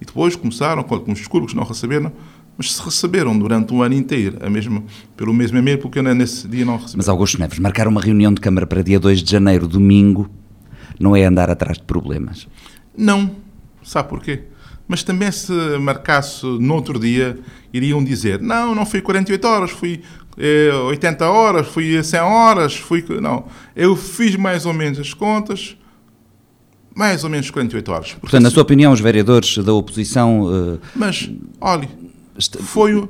[0.00, 2.12] E depois começaram com alguns discursos que não receberam,
[2.56, 4.82] mas se receberam durante um ano inteiro, a mesma,
[5.16, 6.98] pelo mesmo e-mail, porque nesse dia não receberam.
[6.98, 10.30] Mas Augusto Neves, marcar uma reunião de Câmara para dia 2 de janeiro, domingo,
[11.00, 12.46] não é andar atrás de problemas?
[12.96, 13.30] Não.
[13.82, 14.44] Sabe porquê?
[14.88, 17.38] Mas também se marcasse no outro dia,
[17.72, 20.02] iriam dizer, não, não fui 48 horas, fui
[20.38, 23.04] eh, 80 horas, fui 100 horas, fui...
[23.20, 25.76] Não, eu fiz mais ou menos as contas,
[26.94, 28.06] mais ou menos 48 horas.
[28.06, 30.42] Portanto, Portanto na sua opinião, os vereadores da oposição...
[30.42, 30.80] Uh...
[30.94, 31.28] Mas,
[31.60, 31.88] olhe,
[32.60, 33.08] foi o,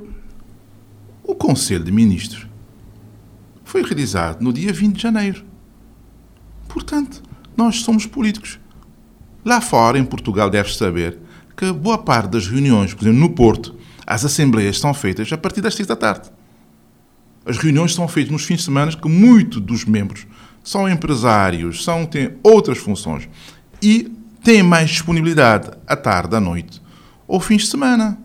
[1.23, 2.47] o Conselho de Ministros
[3.67, 5.43] foi realizado no dia 20 de janeiro.
[6.69, 7.21] Portanto,
[7.55, 8.59] nós somos políticos.
[9.43, 11.19] Lá fora, em Portugal, deve saber
[11.57, 15.59] que boa parte das reuniões, por exemplo, no Porto, as assembleias são feitas a partir
[15.59, 16.29] das seis da tarde.
[17.43, 20.27] As reuniões são feitas nos fins de semana que muitos dos membros
[20.63, 23.27] são empresários, são, têm outras funções
[23.81, 24.11] e
[24.43, 26.79] têm mais disponibilidade à tarde, à noite
[27.27, 28.19] ou fins de semana.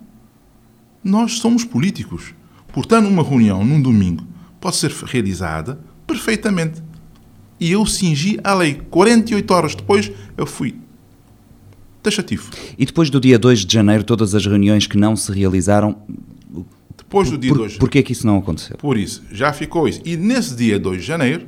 [1.03, 2.35] Nós somos políticos.
[2.73, 4.27] Portanto, uma reunião num domingo
[4.61, 6.83] pode ser realizada perfeitamente.
[7.59, 8.75] E eu cingi a lei.
[8.90, 10.82] 48 horas depois, eu fui
[12.02, 12.50] taxativo.
[12.78, 15.96] E depois do dia 2 de janeiro, todas as reuniões que não se realizaram.
[16.96, 18.76] Depois do dia por, 2 de Porquê que isso não aconteceu?
[18.76, 20.00] Por isso, já ficou isso.
[20.04, 21.46] E nesse dia 2 de janeiro,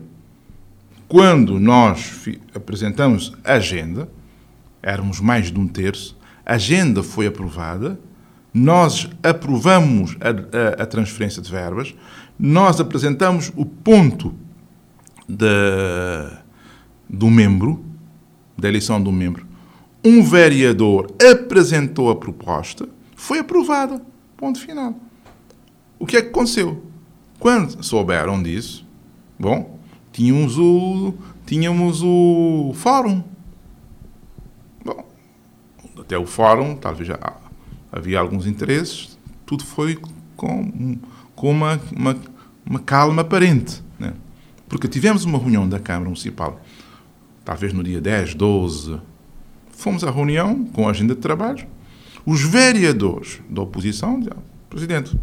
[1.08, 4.08] quando nós apresentamos a agenda,
[4.82, 7.98] éramos mais de um terço, a agenda foi aprovada,
[8.52, 11.94] nós aprovamos a, a, a transferência de verbas,
[12.38, 14.34] nós apresentamos o ponto
[15.28, 15.46] de,
[17.08, 17.84] do membro,
[18.56, 19.46] da eleição do membro,
[20.04, 24.02] um vereador apresentou a proposta, foi aprovada.
[24.36, 24.94] Ponto final.
[25.98, 26.84] O que é que aconteceu?
[27.38, 28.86] Quando souberam disso,
[29.38, 29.78] bom,
[30.12, 31.14] tínhamos o,
[31.46, 33.22] tínhamos o fórum.
[34.84, 35.08] Bom,
[35.98, 37.18] até o fórum, talvez já
[37.90, 39.98] havia alguns interesses, tudo foi
[40.36, 40.98] com,
[41.34, 42.16] com uma, uma,
[42.66, 43.82] uma calma aparente.
[43.98, 44.12] Né?
[44.68, 46.60] Porque tivemos uma reunião da Câmara Municipal,
[47.44, 49.00] talvez no dia 10, 12,
[49.76, 51.66] Fomos à reunião com a agenda de trabalho.
[52.24, 55.16] Os vereadores da oposição disseram, Presidente,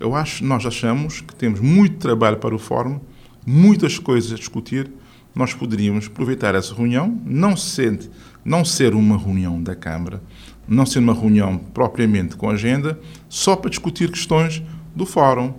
[0.00, 2.98] eu acho, nós achamos que temos muito trabalho para o fórum,
[3.46, 4.90] muitas coisas a discutir.
[5.34, 8.10] Nós poderíamos aproveitar essa reunião, não ser,
[8.44, 10.22] não ser uma reunião da Câmara,
[10.66, 12.98] não ser uma reunião propriamente com agenda,
[13.28, 14.62] só para discutir questões
[14.96, 15.52] do fórum.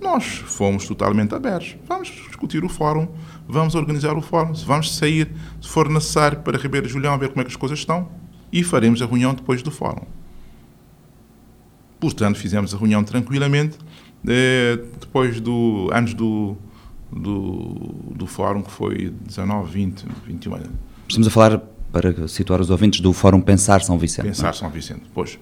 [0.00, 1.76] Nós fomos totalmente abertos.
[1.88, 3.08] Vamos discutir o fórum,
[3.48, 5.30] vamos organizar o fórum, vamos sair,
[5.60, 8.08] se for necessário, para Ribeiro Julião, ver como é que as coisas estão,
[8.52, 10.04] e faremos a reunião depois do fórum.
[11.98, 13.78] Portanto, fizemos a reunião tranquilamente,
[14.26, 16.56] eh, depois do, antes do,
[17.10, 20.58] do, do fórum, que foi 19, 20, 21
[21.08, 21.58] Estamos a falar,
[21.92, 24.26] para situar os ouvintes, do Fórum Pensar São Vicente.
[24.26, 24.30] É?
[24.30, 25.02] Pensar São Vicente.
[25.14, 25.38] Pois,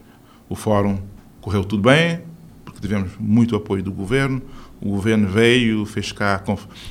[0.49, 0.99] o fórum
[1.41, 2.21] correu tudo bem,
[2.65, 4.43] porque tivemos muito apoio do governo,
[4.85, 6.43] o governo veio, fez cá,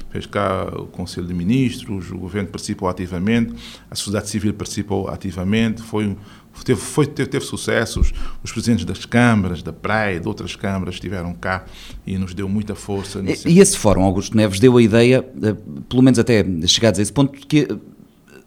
[0.09, 3.53] fez cá o Conselho de Ministros, o governo participou ativamente,
[3.89, 6.17] a sociedade civil participou ativamente, foi,
[6.65, 8.11] teve, foi, teve, teve sucessos.
[8.43, 11.65] Os presidentes das câmaras, da Praia, de outras câmaras, estiveram cá
[12.05, 13.19] e nos deu muita força.
[13.19, 15.55] E, e esse fórum, Augusto Neves, deu a ideia, eh,
[15.87, 17.67] pelo menos até chegados a esse ponto, que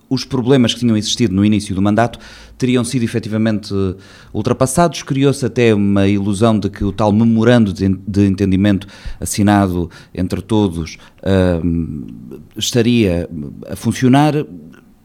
[0.09, 2.19] os problemas que tinham existido no início do mandato
[2.57, 3.75] teriam sido efetivamente
[4.33, 5.03] ultrapassados.
[5.03, 8.87] Criou-se até uma ilusão de que o tal memorando de entendimento
[9.21, 12.07] assinado entre todos uh,
[12.57, 13.29] estaria
[13.69, 14.35] a funcionar,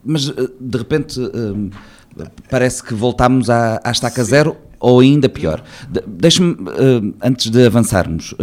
[0.04, 1.70] mas de repente uh,
[2.50, 5.64] parece que voltámos à, à estaca zero ou ainda pior.
[5.88, 8.38] De, Deixe-me, uh, antes de avançarmos, uh,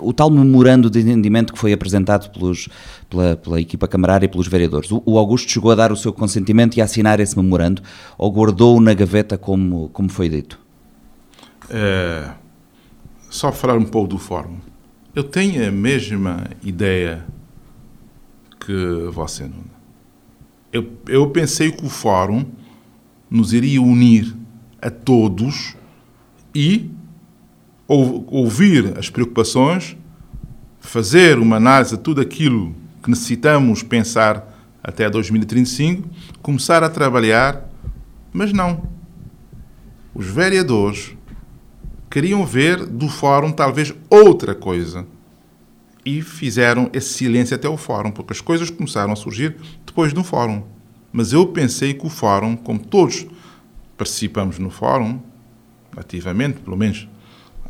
[0.00, 2.68] o tal memorando de entendimento que foi apresentado pelos,
[3.08, 6.12] pela, pela equipa camarária e pelos vereadores, o, o, Augusto chegou a dar o seu
[6.12, 7.80] consentimento e a assinar esse memorando
[8.18, 10.58] ou guardou-o na gaveta como, como foi dito?
[11.70, 12.30] É,
[13.30, 14.56] só falar um pouco do fórum.
[15.14, 17.24] Eu tenho a mesma ideia
[18.58, 19.72] que você, Nuno.
[20.72, 22.44] Eu, eu pensei que o fórum
[23.30, 24.34] nos iria unir
[24.82, 25.76] a todos
[26.54, 26.90] e
[27.86, 29.96] ouvir as preocupações,
[30.80, 36.08] fazer uma análise de tudo aquilo que necessitamos pensar até 2035,
[36.42, 37.68] começar a trabalhar,
[38.32, 38.88] mas não.
[40.14, 41.16] Os vereadores
[42.10, 45.06] queriam ver do fórum talvez outra coisa
[46.04, 50.22] e fizeram esse silêncio até o fórum, porque as coisas começaram a surgir depois do
[50.22, 50.62] fórum.
[51.12, 53.26] Mas eu pensei que o fórum, como todos
[53.96, 55.18] participamos no fórum,
[55.96, 57.08] ativamente, pelo menos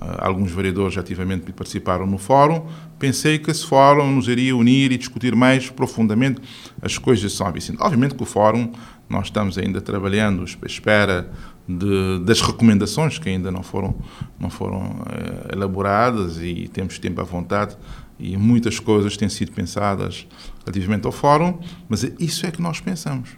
[0.01, 2.67] ah, alguns vereadores ativamente participaram no fórum,
[2.99, 6.41] pensei que esse fórum nos iria unir e discutir mais profundamente
[6.83, 7.79] as coisas de São Vicente.
[7.81, 8.73] Obviamente que o fórum,
[9.09, 11.31] nós estamos ainda trabalhando à espera
[11.67, 13.95] de, das recomendações que ainda não foram,
[14.39, 17.77] não foram eh, elaboradas e temos tempo à vontade
[18.19, 20.27] e muitas coisas têm sido pensadas
[20.65, 21.59] relativamente ao fórum,
[21.89, 23.31] mas isso é que nós pensamos.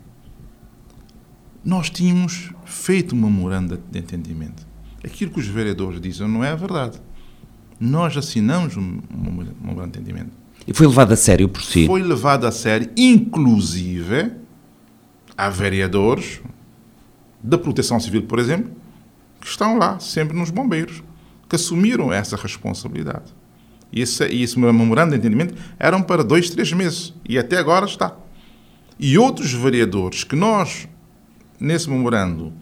[1.64, 4.66] Nós tínhamos feito um memorando de entendimento.
[5.06, 7.00] Aquilo que os vereadores dizem não é a verdade.
[7.78, 9.00] Nós assinamos um
[9.62, 10.32] memorando de entendimento.
[10.66, 11.86] E foi levado a sério por si?
[11.86, 14.32] Foi levado a sério, inclusive,
[15.36, 16.40] há vereadores
[17.40, 18.72] da Proteção Civil, por exemplo,
[19.40, 21.04] que estão lá, sempre nos bombeiros,
[21.48, 23.32] que assumiram essa responsabilidade.
[23.92, 27.14] E esse, esse memorando de entendimento eram para dois, três meses.
[27.28, 28.16] E até agora está.
[28.98, 30.88] E outros vereadores que nós,
[31.60, 32.52] nesse memorando,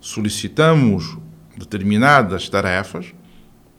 [0.00, 1.18] solicitamos
[1.58, 3.12] determinadas tarefas,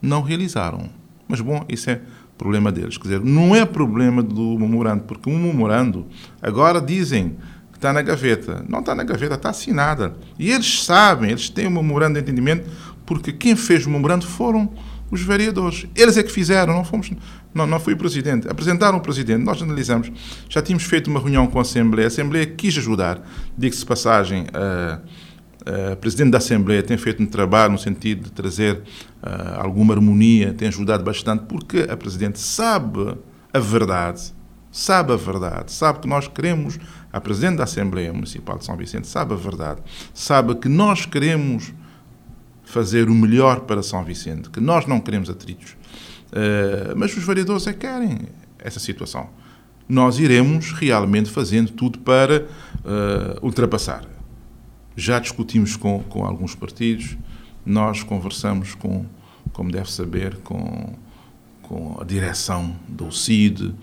[0.02, 0.90] não realizaram.
[1.28, 2.02] Mas, bom, isso é
[2.38, 2.98] problema deles.
[2.98, 6.08] Quer dizer, não é problema do memorando, porque um memorando,
[6.42, 7.38] agora dizem
[7.72, 8.66] que está na gaveta.
[8.68, 10.16] Não está na gaveta, está assinada.
[10.40, 12.70] E eles sabem, eles têm um memorando de entendimento,
[13.06, 14.72] porque quem fez o memorando foram
[15.12, 15.86] os vereadores.
[15.96, 17.12] Eles é que fizeram, não fomos,
[17.54, 18.48] não, não foi o presidente.
[18.48, 20.12] Apresentaram o presidente, nós analisamos.
[20.48, 23.22] Já tínhamos feito uma reunião com a Assembleia, a Assembleia quis ajudar.
[23.58, 25.00] Diga-se passagem, a,
[25.66, 30.54] a presidente da Assembleia tem feito um trabalho no sentido de trazer uh, alguma harmonia,
[30.54, 33.18] tem ajudado bastante, porque a presidente sabe
[33.54, 34.34] a verdade,
[34.72, 36.80] sabe a verdade, sabe que nós queremos,
[37.12, 39.82] a presidente da Assembleia Municipal de São Vicente sabe a verdade,
[40.14, 41.74] sabe que nós queremos
[42.64, 45.76] fazer o melhor para São Vicente, que nós não queremos atritos.
[46.32, 48.20] Uh, mas os vereadores é que querem
[48.60, 49.30] essa situação.
[49.88, 52.46] Nós iremos realmente fazendo tudo para
[53.42, 54.04] ultrapassar.
[55.00, 57.18] Já discutimos com, com alguns partidos,
[57.66, 59.06] nós conversamos com,
[59.54, 60.94] como deve saber, com,
[61.62, 63.74] com a direção do CID.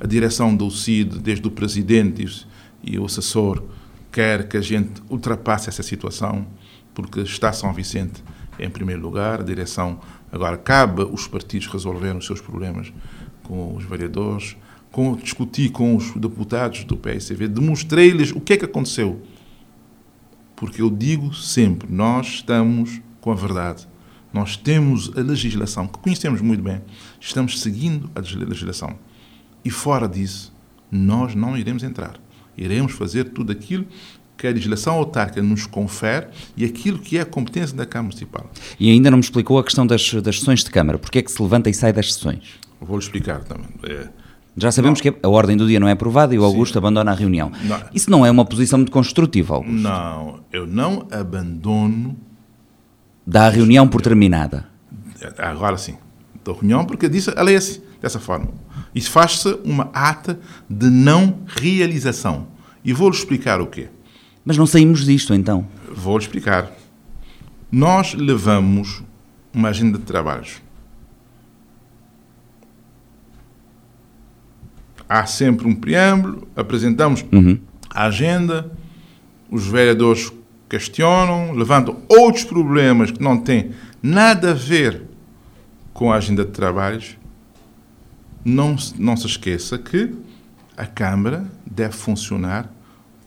[0.00, 2.46] A direção do CID, desde o presidente
[2.82, 3.62] e o assessor,
[4.10, 6.46] quer que a gente ultrapasse essa situação
[6.94, 8.22] porque está São Vicente
[8.58, 9.98] em primeiro lugar, a direção
[10.30, 12.92] agora cabe os partidos resolverem os seus problemas
[13.42, 14.56] com os vereadores,
[14.90, 19.22] com, discuti com os deputados do PSCV, demonstrei-lhes o que é que aconteceu.
[20.62, 23.84] Porque eu digo sempre, nós estamos com a verdade.
[24.32, 26.80] Nós temos a legislação, que conhecemos muito bem,
[27.20, 28.96] estamos seguindo a legislação.
[29.64, 30.54] E fora disso,
[30.88, 32.14] nós não iremos entrar.
[32.56, 33.84] Iremos fazer tudo aquilo
[34.38, 38.48] que a legislação autárquica nos confere e aquilo que é a competência da Câmara Municipal.
[38.78, 40.96] E ainda não me explicou a questão das, das sessões de Câmara.
[40.96, 42.60] Porquê é que se levanta e sai das sessões?
[42.80, 43.66] Vou-lhe explicar também.
[43.82, 44.08] É,
[44.56, 45.12] já sabemos não.
[45.12, 46.78] que a ordem do dia não é aprovada e o Augusto Sim.
[46.78, 47.50] abandona a reunião.
[47.64, 47.80] Não.
[47.94, 49.74] Isso não é uma posição muito construtiva, Augusto?
[49.74, 52.16] Não, eu não abandono.
[53.26, 54.66] Dá a reunião por terminada.
[55.38, 55.96] Agora sim.
[56.44, 58.48] Da reunião, porque disse a lei assim, dessa forma.
[58.94, 60.38] Isso faz-se uma ata
[60.68, 62.48] de não realização.
[62.84, 63.88] E vou-lhe explicar o quê.
[64.44, 65.66] Mas não saímos disto então?
[65.94, 66.70] Vou explicar.
[67.70, 69.02] Nós levamos
[69.54, 70.60] uma agenda de trabalhos.
[75.12, 77.58] Há sempre um preâmbulo, apresentamos uhum.
[77.90, 78.72] a agenda,
[79.50, 80.32] os vereadores
[80.70, 83.72] questionam, levantam outros problemas que não têm
[84.02, 85.02] nada a ver
[85.92, 87.18] com a agenda de trabalhos.
[88.42, 90.14] Não, não se esqueça que
[90.78, 92.72] a Câmara deve funcionar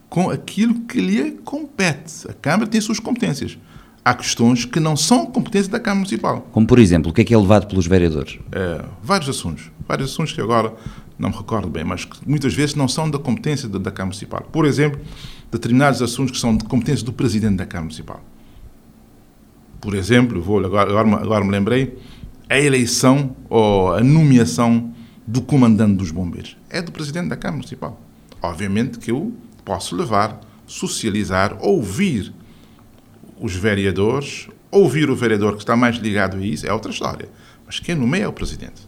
[0.09, 2.27] com aquilo que lhe compete.
[2.27, 3.59] A Câmara tem suas competências.
[4.03, 6.47] Há questões que não são competência da Câmara Municipal.
[6.51, 8.39] Como, por exemplo, o que é que é levado pelos vereadores?
[8.51, 9.69] É, vários assuntos.
[9.87, 10.73] Vários assuntos que agora
[11.17, 14.07] não me recordo bem, mas que muitas vezes não são da competência da, da Câmara
[14.07, 14.41] Municipal.
[14.51, 14.99] Por exemplo,
[15.51, 18.23] determinados assuntos que são de competência do Presidente da Câmara Municipal.
[19.79, 21.97] Por exemplo, vou agora, agora, agora me lembrei,
[22.49, 24.93] a eleição ou a nomeação
[25.25, 26.57] do comandante dos bombeiros.
[26.69, 27.99] É do Presidente da Câmara Municipal.
[28.41, 32.33] Obviamente que eu posso levar, socializar, ouvir
[33.39, 37.29] os vereadores, ouvir o vereador que está mais ligado a isso, é outra história.
[37.65, 38.87] Mas quem nomeia é o presidente.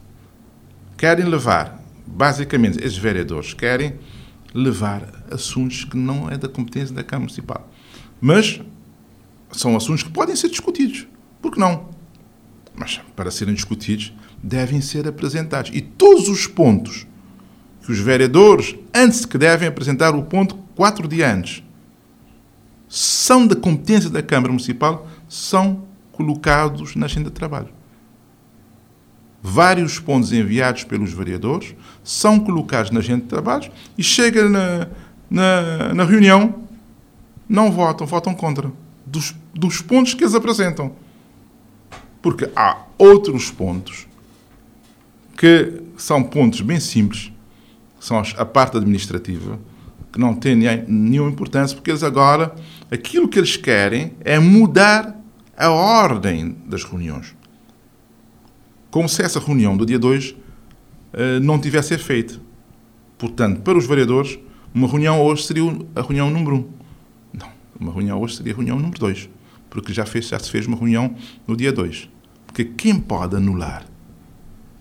[0.97, 3.95] Querem levar, basicamente, esses vereadores querem
[4.53, 7.69] levar assuntos que não é da competência da Câmara Municipal.
[8.19, 8.61] Mas
[9.51, 11.07] são assuntos que podem ser discutidos.
[11.41, 11.89] Por que não?
[12.75, 15.71] Mas para serem discutidos, devem ser apresentados.
[15.73, 17.05] E todos os pontos
[17.81, 21.63] que os vereadores, antes que devem apresentar o ponto quatro dias antes,
[22.87, 27.76] são da competência da Câmara Municipal, são colocados na agenda de trabalho.
[29.41, 34.87] Vários pontos enviados pelos vereadores são colocados na agenda de trabalho e chega na,
[35.29, 36.67] na, na reunião
[37.47, 38.71] não votam, votam contra.
[39.05, 40.91] Dos, dos pontos que eles apresentam.
[42.21, 44.07] Porque há outros pontos
[45.37, 47.31] que são pontos bem simples,
[47.99, 49.59] são a parte administrativa,
[50.11, 52.53] que não têm nenhuma importância, porque eles agora,
[52.91, 55.15] aquilo que eles querem é mudar
[55.55, 57.36] a ordem das reuniões.
[58.89, 60.35] Como se essa reunião do dia 2
[61.13, 62.41] eh, não tivesse efeito.
[63.17, 64.39] Portanto, para os vereadores,
[64.73, 65.63] uma reunião hoje seria
[65.95, 66.59] a reunião número 1.
[66.59, 66.67] Um.
[67.33, 69.29] Não, uma reunião hoje seria a reunião número 2,
[69.69, 71.15] porque já, fez, já se fez uma reunião
[71.47, 72.09] no dia 2.
[72.45, 73.85] Porque quem pode anular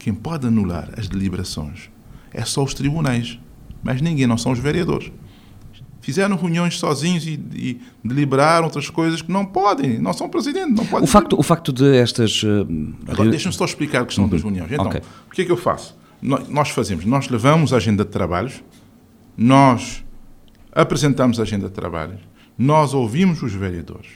[0.07, 1.91] quem pode anular as deliberações
[2.33, 3.41] é só os tribunais,
[3.83, 5.11] mas ninguém, não são os vereadores.
[6.07, 10.87] Fizeram reuniões sozinhos e, e deliberaram outras coisas que não podem, não são presidente, não
[10.87, 11.03] podem.
[11.03, 12.45] O facto, o facto de estas.
[12.45, 14.31] Uh, Agora, deixa-me só explicar a questão uhum.
[14.31, 14.71] das reuniões.
[14.71, 15.01] Então, okay.
[15.27, 15.99] o que é que eu faço?
[16.23, 18.63] Nós fazemos, nós levamos a agenda de trabalhos,
[19.37, 20.05] nós
[20.71, 22.21] apresentamos a agenda de trabalhos,
[22.57, 24.11] nós ouvimos os vereadores.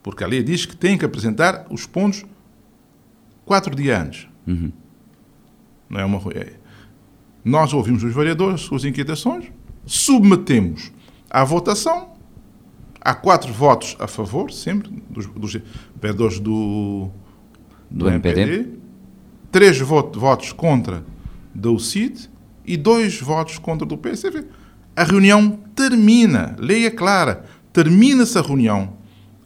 [0.00, 2.24] Porque a lei diz que tem que apresentar os pontos
[3.44, 4.28] quatro dias antes.
[4.46, 4.70] Uhum.
[5.88, 6.52] Não é uma é.
[7.44, 9.46] Nós ouvimos os vereadores, suas inquietações,
[9.84, 10.92] submetemos
[11.28, 12.10] à votação.
[13.00, 15.56] Há quatro votos a favor, sempre, dos, dos
[16.00, 17.10] vereadores do,
[17.90, 18.40] do, do MPD.
[18.40, 18.68] MPD.
[19.50, 21.04] Três votos contra
[21.54, 22.28] do CID
[22.64, 24.44] e dois votos contra do PSV.
[24.94, 29.00] A reunião termina, lei é clara, termina-se a reunião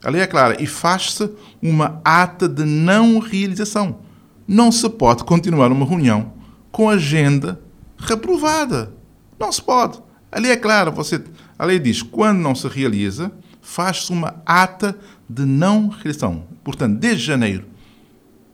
[0.05, 1.31] a lei é clara e faz-se
[1.63, 4.01] uma ata de não realização.
[4.47, 6.35] Não se pode continuar uma reunião
[6.71, 7.59] com agenda
[7.99, 8.93] reprovada.
[9.39, 10.01] Não se pode.
[10.31, 10.91] A lei é clara.
[10.91, 11.23] Você,
[11.59, 14.97] a lei diz quando não se realiza, faz-se uma ata
[15.29, 16.45] de não realização.
[16.63, 17.67] Portanto, desde janeiro,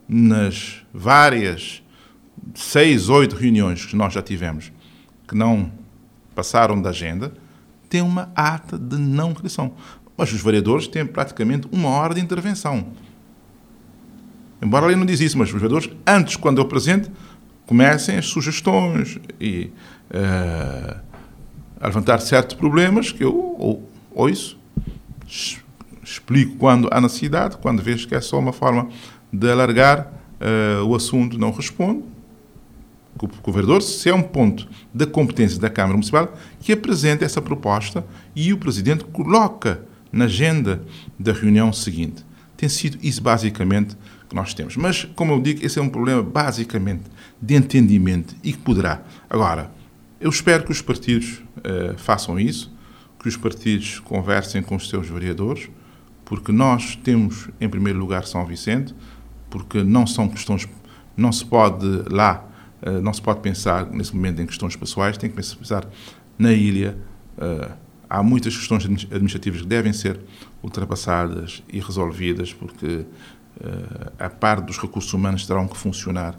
[0.08, 1.82] nas várias
[2.54, 4.72] seis, oito reuniões que nós já tivemos
[5.28, 5.70] que não
[6.34, 7.32] passaram da agenda,
[7.88, 9.74] tem uma ata de não realização.
[10.16, 12.88] Mas os vereadores têm praticamente uma hora de intervenção.
[14.60, 17.10] Embora a lei não diz isso, mas os vereadores, antes, quando eu apresento,
[17.70, 19.70] comecem as sugestões e
[20.10, 21.00] uh,
[21.80, 24.58] a levantar certos problemas que eu ou, ouço,
[26.02, 28.88] explico quando há necessidade, quando vejo que é só uma forma
[29.32, 32.02] de alargar uh, o assunto, não respondo.
[33.44, 38.04] O vereador, se é um ponto da competência da Câmara Municipal, que apresente essa proposta
[38.34, 40.82] e o Presidente coloca na agenda
[41.16, 42.24] da reunião seguinte.
[42.56, 43.96] Tem sido isso basicamente
[44.28, 44.76] que nós temos.
[44.76, 47.02] Mas, como eu digo, esse é um problema basicamente
[47.40, 49.02] de entendimento e que poderá.
[49.28, 49.70] Agora,
[50.20, 52.70] eu espero que os partidos uh, façam isso,
[53.18, 55.70] que os partidos conversem com os seus vereadores,
[56.24, 58.94] porque nós temos, em primeiro lugar, São Vicente,
[59.48, 60.68] porque não são questões,
[61.16, 62.46] não se pode lá,
[62.82, 65.88] uh, não se pode pensar nesse momento em questões pessoais, tem que pensar
[66.38, 66.98] na ilha.
[67.38, 67.72] Uh,
[68.08, 70.20] há muitas questões administrativas que devem ser
[70.62, 73.06] ultrapassadas e resolvidas, porque
[74.18, 76.38] a parte dos recursos humanos terão que funcionar.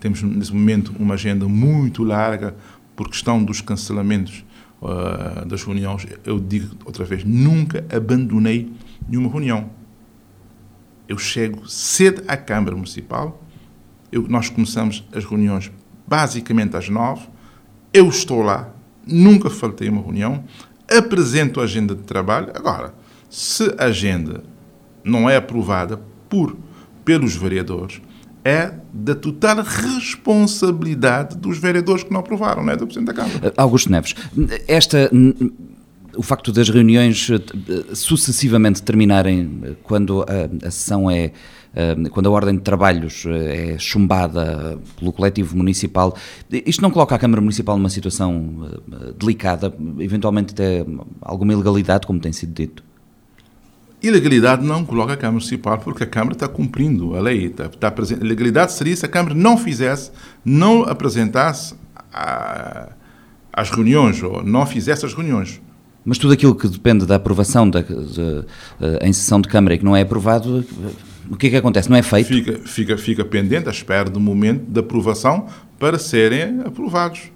[0.00, 2.56] Temos, nesse momento, uma agenda muito larga
[2.96, 4.44] por questão dos cancelamentos
[4.80, 6.06] uh, das reuniões.
[6.24, 8.72] Eu digo outra vez, nunca abandonei
[9.06, 9.70] nenhuma reunião.
[11.06, 13.42] Eu chego cedo à Câmara Municipal,
[14.10, 15.70] eu, nós começamos as reuniões
[16.06, 17.28] basicamente às nove,
[17.92, 18.72] eu estou lá,
[19.06, 20.44] nunca faltei uma reunião,
[20.90, 22.52] apresento a agenda de trabalho.
[22.54, 22.94] Agora,
[23.28, 24.42] se a agenda
[25.04, 26.56] não é aprovada por
[27.04, 28.00] pelos vereadores,
[28.44, 33.48] é da total responsabilidade dos vereadores que não aprovaram, não é do Presidente da Câmara.
[33.48, 34.14] Eh, Augusto Neves,
[34.66, 35.10] esta
[36.16, 41.32] o facto das reuniões eh, sucessivamente terminarem eh, quando a, a sessão é
[42.10, 46.16] quando a ordem de trabalhos é chumbada pelo coletivo municipal,
[46.50, 48.68] isto não coloca a Câmara Municipal numa situação
[49.16, 50.84] delicada, eventualmente até
[51.20, 52.82] alguma ilegalidade, como tem sido dito?
[54.02, 57.46] Ilegalidade não coloca a Câmara Municipal porque a Câmara está cumprindo a lei.
[57.46, 58.24] Está, está presente.
[58.24, 60.10] Ilegalidade seria se a Câmara não fizesse,
[60.44, 61.74] não apresentasse
[62.12, 62.90] a,
[63.52, 65.60] as reuniões ou não fizesse as reuniões.
[66.04, 68.44] Mas tudo aquilo que depende da aprovação da, de, de,
[69.02, 70.64] em sessão de Câmara e que não é aprovado,
[71.30, 71.90] o que é que acontece?
[71.90, 72.26] Não é feito?
[72.26, 75.46] Fica, fica, fica pendente à espera do momento de aprovação
[75.78, 77.30] para serem aprovados.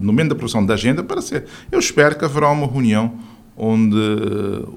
[0.00, 1.46] No momento da aprovação da agenda para ser.
[1.70, 3.14] Eu espero que haverá uma reunião
[3.56, 3.96] onde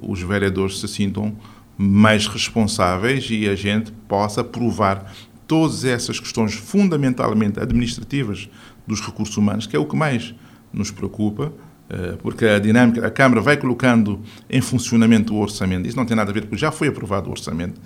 [0.02, 1.36] os vereadores se sintam
[1.78, 5.14] mais responsáveis e a gente possa aprovar
[5.48, 8.50] todas essas questões fundamentalmente administrativas
[8.88, 10.34] dos recursos humanos, que é o que mais
[10.72, 11.54] nos preocupa,
[11.90, 14.20] eh, porque a dinâmica, a Câmara vai colocando
[14.50, 17.32] em funcionamento o orçamento, isso não tem nada a ver, porque já foi aprovado o
[17.32, 17.80] orçamento,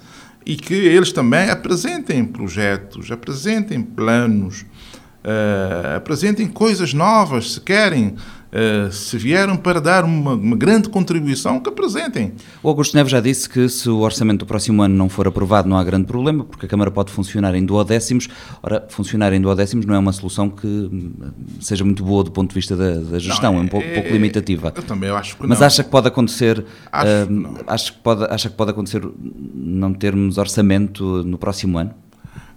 [0.46, 8.16] e que eles também apresentem projetos, apresentem planos, uh, apresentem coisas novas, se querem
[8.52, 12.34] Uh, se vieram para dar uma, uma, grande contribuição, que apresentem.
[12.64, 15.70] O Augusto Neves já disse que se o orçamento do próximo ano não for aprovado,
[15.70, 18.28] não há grande problema, porque a Câmara pode funcionar em duodécimos.
[18.64, 21.12] Ora, funcionar em duodécimos não é uma solução que hum,
[21.62, 23.86] seja muito boa do ponto de vista da, da gestão, não, é, é, um pouco,
[23.88, 24.74] é, pouco, limitativa.
[24.76, 25.68] Eu também acho que Mas não.
[25.68, 29.08] acha que pode acontecer, acho, uh, acho que pode, acha que pode acontecer
[29.54, 31.92] não termos orçamento no próximo ano?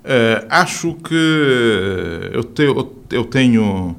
[0.05, 2.63] Uh, acho que eu, te,
[3.11, 3.95] eu tenho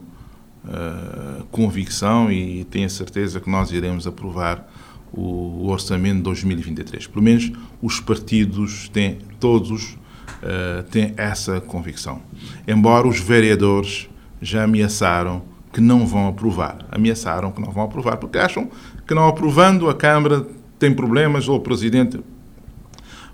[0.66, 4.68] uh, convicção e tenho a certeza que nós iremos aprovar
[5.11, 7.07] o, o, orçamento de 2023.
[7.07, 7.51] Pelo menos
[7.82, 12.22] os partidos têm, todos uh, têm essa convicção.
[12.68, 14.09] Embora os vereadores
[14.41, 16.86] já ameaçaram que não vão aprovar.
[16.91, 18.70] Ameaçaram que não vão aprovar porque acham
[19.07, 20.45] que não aprovando a Câmara
[20.78, 22.20] tem problemas ou o Presidente.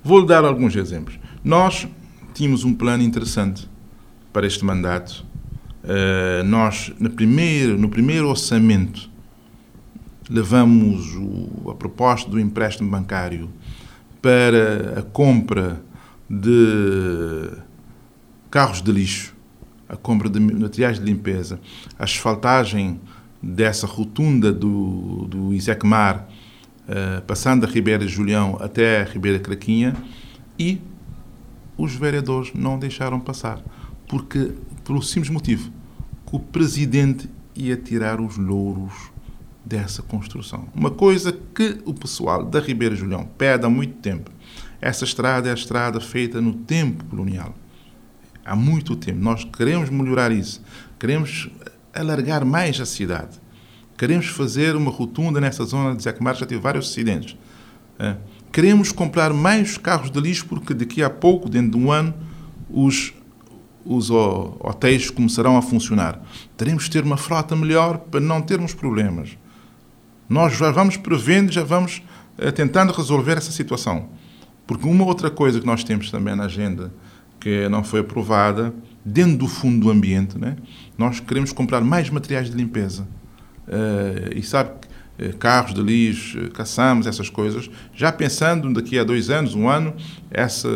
[0.04, 1.20] Vou-lhe dar alguns exemplos.
[1.44, 1.88] Nós
[2.34, 3.70] tínhamos um plano interessante
[4.32, 5.26] para este mandato
[5.90, 9.10] Uh, nós, no primeiro, no primeiro orçamento,
[10.30, 13.50] levamos o, a proposta do empréstimo bancário
[14.22, 15.82] para a compra
[16.30, 17.50] de
[18.52, 19.36] carros de lixo,
[19.88, 21.60] a compra de materiais de limpeza,
[21.98, 23.02] a asfaltagem
[23.42, 26.28] dessa rotunda do, do Isecmar,
[26.88, 29.96] uh, passando da Ribeira Julião até a Ribeira Craquinha,
[30.60, 30.80] e
[31.76, 33.60] os vereadores não deixaram passar,
[34.08, 34.52] porque
[34.84, 35.79] pelo simples motivo
[36.30, 38.94] que o presidente ia tirar os louros
[39.66, 40.68] dessa construção.
[40.74, 44.32] Uma coisa que o pessoal da Ribeira Julião pede há muito tempo.
[44.80, 47.54] Essa estrada é a estrada feita no tempo colonial.
[48.46, 49.20] Há muito tempo.
[49.20, 50.62] Nós queremos melhorar isso.
[50.98, 51.50] Queremos
[51.94, 53.38] alargar mais a cidade.
[53.98, 57.36] Queremos fazer uma rotunda nessa zona de Zé já teve vários acidentes.
[57.98, 58.16] É.
[58.52, 62.14] Queremos comprar mais carros de lixo porque daqui a pouco, dentro de um ano,
[62.70, 63.14] os
[63.86, 66.22] os hotéis começarão a funcionar.
[66.58, 69.38] Teremos de ter uma frota melhor para não termos problemas.
[70.28, 72.04] Nós já vamos prevendo, já vamos
[72.38, 74.10] uh, tentando resolver essa situação.
[74.68, 76.94] Porque uma outra coisa que nós temos também na agenda,
[77.40, 78.74] que não foi aprovada,
[79.04, 80.56] dentro do fundo do ambiente, né?
[80.98, 83.08] nós queremos comprar mais materiais de limpeza.
[83.68, 84.72] Uh, e sabe,
[85.20, 89.96] uh, carros de lixo, caçamos essas coisas, já pensando daqui a dois anos, um ano,
[90.30, 90.70] essa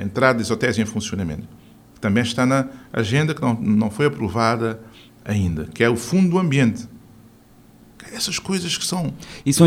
[0.00, 1.57] entrada desses hotéis em funcionamento que
[2.00, 4.80] também está na agenda que não, não foi aprovada
[5.24, 6.88] ainda, que é o Fundo do Ambiente.
[8.12, 9.12] Essas coisas que são.
[9.44, 9.66] E são,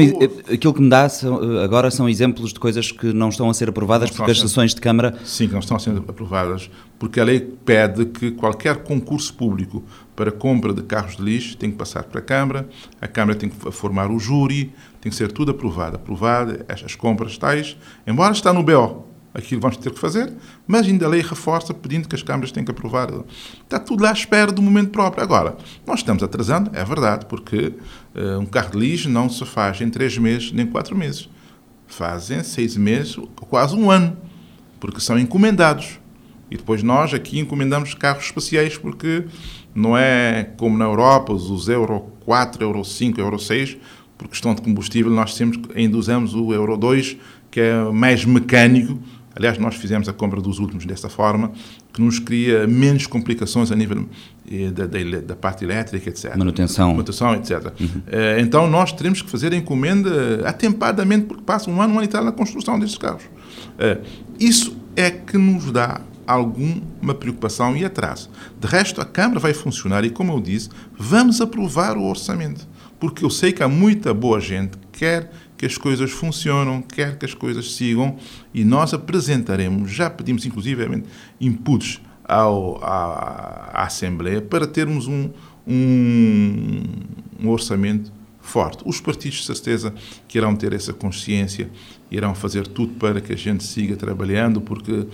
[0.52, 3.70] aquilo que me dá são, agora são exemplos de coisas que não estão a ser
[3.70, 5.16] aprovadas porque as sessões de Câmara.
[5.24, 9.84] Sim, que não estão a ser aprovadas, porque a lei pede que qualquer concurso público
[10.16, 12.68] para compra de carros de lixo tem que passar para a Câmara,
[13.00, 15.98] a Câmara tem que formar o júri, tem que ser tudo aprovado.
[15.98, 17.78] Aprovado, as compras tais,
[18.08, 20.34] embora está no BO, aquilo vamos ter que fazer,
[20.68, 23.10] mas ainda a lei reforça pedindo que as câmaras têm que aprovar.
[23.64, 25.24] Está tudo lá à espera do momento próprio.
[25.24, 25.56] Agora,
[25.86, 27.74] nós estamos atrasando, é verdade, porque
[28.16, 31.30] uh, um carro de lixo não se faz em três meses nem quatro meses.
[31.88, 34.18] Fazem seis meses, quase um ano,
[34.80, 36.00] porque são encomendados.
[36.50, 39.26] E depois nós aqui encomendamos carros especiais, porque
[39.74, 43.78] não é como na Europa, os Euro 4, Euro 5, Euro 6,
[44.18, 47.18] por questão de combustível, nós sempre ainda usamos o Euro 2,
[47.50, 49.00] que é mais mecânico,
[49.36, 51.52] Aliás, nós fizemos a compra dos últimos dessa forma,
[51.94, 54.08] que nos cria menos complicações a nível
[54.50, 56.36] eh, da, da, da, parte elétrica, etc.
[56.36, 56.92] Manutenção.
[56.92, 57.74] Manutenção, etc.
[57.80, 58.02] Uhum.
[58.08, 62.06] Eh, então, nós teremos que fazer a encomenda atempadamente, porque passa um ano, um ano
[62.06, 63.24] e tal na construção destes carros.
[63.80, 64.00] Eh,
[64.40, 68.30] isso é que nos dá alguma preocupação e atraso.
[68.60, 72.68] De resto, a Câmara vai funcionar e, como eu disse, vamos aprovar o orçamento.
[73.00, 75.32] Porque eu sei que há muita boa gente que quer
[75.62, 78.18] que as coisas funcionam, quer que as coisas sigam,
[78.52, 81.08] e nós apresentaremos, já pedimos inclusivamente
[81.40, 85.30] inputs ao, à, à Assembleia para termos um,
[85.68, 86.82] um,
[87.40, 88.82] um orçamento forte.
[88.88, 89.94] Os partidos, de certeza,
[90.28, 91.70] que irão ter essa consciência,
[92.10, 95.06] irão fazer tudo para que a gente siga trabalhando, porque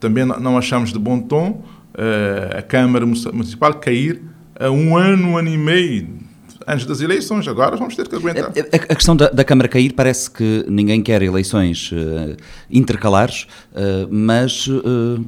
[0.00, 4.22] também não achamos de bom tom uh, a Câmara Municipal cair
[4.58, 6.29] a um ano, um ano e meio
[6.66, 7.46] antes das eleições.
[7.48, 8.44] Agora vamos ter que aguentar.
[8.46, 12.36] A, a questão da, da, Câmara cair parece que ninguém quer eleições uh,
[12.70, 14.66] intercalares, uh, mas.
[14.66, 15.24] Uh,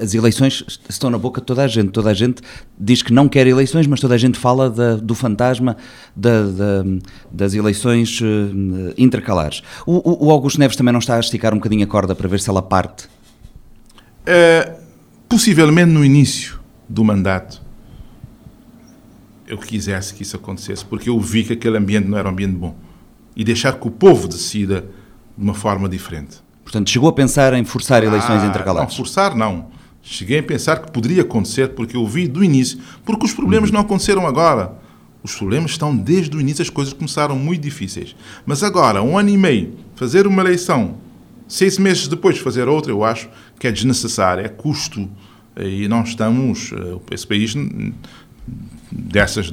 [0.00, 1.90] as eleições estão na boca de toda a gente.
[1.90, 2.40] Toda a gente
[2.78, 5.76] diz que não quer eleições, mas toda a gente fala da, do fantasma
[6.16, 6.84] da, da,
[7.30, 8.20] das eleições
[8.96, 9.62] intercalares.
[9.84, 12.40] O, o, Augusto Neves também não está a esticar um bocadinho a corda para ver
[12.40, 13.08] se ela parte?
[14.24, 14.76] É,
[15.28, 17.60] possivelmente no início do mandato
[19.52, 22.54] eu quisesse que isso acontecesse, porque eu vi que aquele ambiente não era um ambiente
[22.54, 22.74] bom.
[23.36, 24.86] E deixar que o povo decida
[25.36, 26.38] de uma forma diferente.
[26.64, 28.90] Portanto, chegou a pensar em forçar eleições ah, intercalares?
[28.90, 29.66] Não, forçar não.
[30.02, 32.78] Cheguei a pensar que poderia acontecer, porque eu vi do início.
[33.04, 33.74] Porque os problemas uhum.
[33.74, 34.72] não aconteceram agora.
[35.22, 38.16] Os problemas estão desde o início, as coisas começaram muito difíceis.
[38.46, 40.96] Mas agora, um ano e meio, fazer uma eleição,
[41.46, 43.28] seis meses depois fazer outra, eu acho
[43.60, 45.10] que é desnecessário, é custo.
[45.58, 47.54] E não estamos, eh, esse país,
[48.92, 49.52] dessas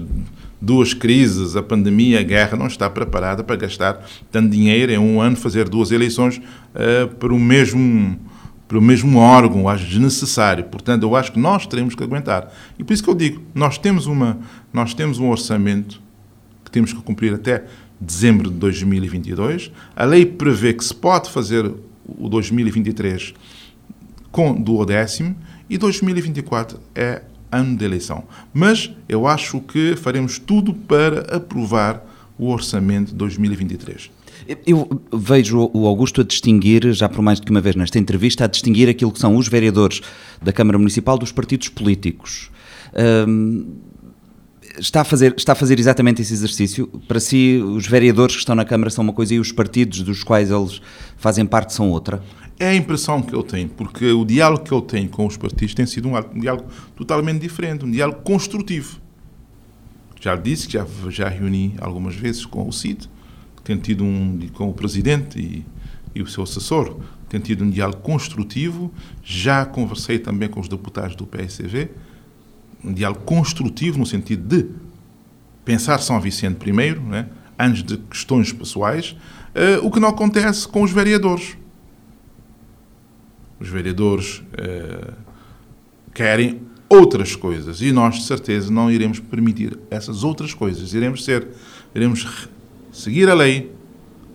[0.62, 5.22] duas crises, a pandemia, a guerra, não está preparada para gastar tanto dinheiro em um
[5.22, 8.20] ano, fazer duas eleições uh, para o mesmo
[8.68, 10.64] para o mesmo órgão, acho desnecessário.
[10.66, 12.54] Portanto, eu acho que nós teremos que aguentar.
[12.78, 14.38] E por isso que eu digo, nós temos, uma,
[14.72, 16.00] nós temos um orçamento
[16.64, 17.66] que temos que cumprir até
[18.00, 19.72] dezembro de 2022.
[19.96, 21.66] A lei prevê que se pode fazer
[22.06, 23.34] o 2023
[24.32, 25.36] com duodécimo
[25.68, 28.24] e 2024 é ano de eleição.
[28.54, 32.06] Mas eu acho que faremos tudo para aprovar
[32.38, 34.10] o orçamento de 2023.
[34.66, 38.46] Eu vejo o Augusto a distinguir, já por mais do que uma vez nesta entrevista,
[38.46, 40.02] a distinguir aquilo que são os vereadores
[40.42, 42.50] da Câmara Municipal dos partidos políticos.
[43.28, 43.68] Um,
[44.80, 46.88] está, a fazer, está a fazer exatamente esse exercício?
[47.08, 50.24] Para si, os vereadores que estão na Câmara são uma coisa e os partidos dos
[50.24, 50.82] quais eles
[51.18, 52.24] fazem parte são outra?
[52.60, 55.74] É a impressão que eu tenho, porque o diálogo que eu tenho com os partidos
[55.74, 59.00] tem sido um diálogo totalmente diferente, um diálogo construtivo.
[60.20, 63.10] Já disse que já, já reuni algumas vezes com o CID,
[63.64, 65.66] tenho tido um com o presidente e,
[66.14, 67.00] e o seu assessor,
[67.30, 68.92] tenho tido um diálogo construtivo.
[69.24, 71.92] Já conversei também com os deputados do PSCV,
[72.84, 74.70] um diálogo construtivo no sentido de
[75.64, 79.16] pensar São Vicente primeiro, né, antes de questões pessoais,
[79.56, 81.56] uh, o que não acontece com os vereadores.
[83.60, 85.14] Os vereadores uh,
[86.14, 90.94] querem outras coisas e nós, de certeza, não iremos permitir essas outras coisas.
[90.94, 91.48] Iremos ser,
[91.94, 92.50] iremos
[92.92, 93.72] seguir a lei,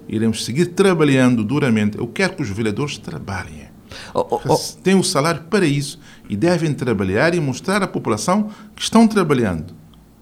[0.08, 1.98] iremos seguir trabalhando duramente.
[1.98, 3.64] Eu quero que os vereadores trabalhem.
[4.12, 4.58] Oh, oh, oh.
[4.82, 5.98] Têm o salário para isso
[6.28, 9.74] e devem trabalhar e mostrar à população que estão trabalhando.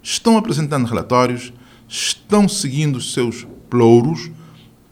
[0.03, 1.53] Estão apresentando relatórios,
[1.89, 4.31] estão seguindo os seus plouros,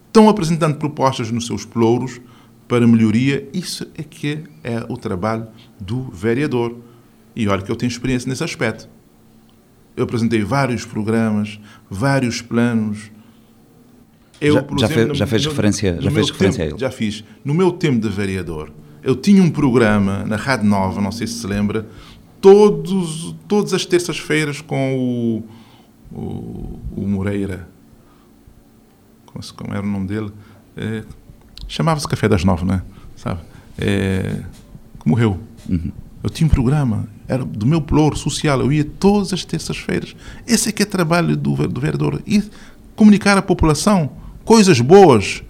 [0.07, 2.19] estão apresentando propostas nos seus plouros
[2.71, 3.49] para melhoria.
[3.53, 5.45] Isso é que é o trabalho
[5.77, 6.77] do vereador.
[7.35, 8.87] E olha que eu tenho experiência nesse aspecto.
[9.93, 11.59] Eu apresentei vários programas,
[11.89, 13.11] vários planos,
[14.39, 16.79] eu, já, já, exemplo, fez, já fez no, referência, já fez referência tempo, a ele?
[16.79, 17.23] Já fiz.
[17.43, 18.71] No meu tempo de vereador,
[19.03, 21.85] eu tinha um programa na Rádio Nova, não sei se se lembra,
[22.39, 25.43] todos, todas as terças-feiras com
[26.09, 27.67] o, o, o Moreira.
[29.25, 30.31] Como, como, era o nome dele?
[30.77, 31.03] É,
[31.71, 32.81] Chamava-se Café das Nove, não é?
[33.15, 33.39] Sabe?
[33.77, 34.41] É,
[35.01, 35.39] que morreu.
[35.69, 35.89] Uhum.
[36.21, 40.13] Eu tinha um programa, era do meu ploro social, eu ia todas as terças-feiras.
[40.45, 42.21] Esse é que é trabalho do, do vereador.
[42.27, 42.43] E
[42.93, 44.11] comunicar à população
[44.43, 45.43] coisas boas.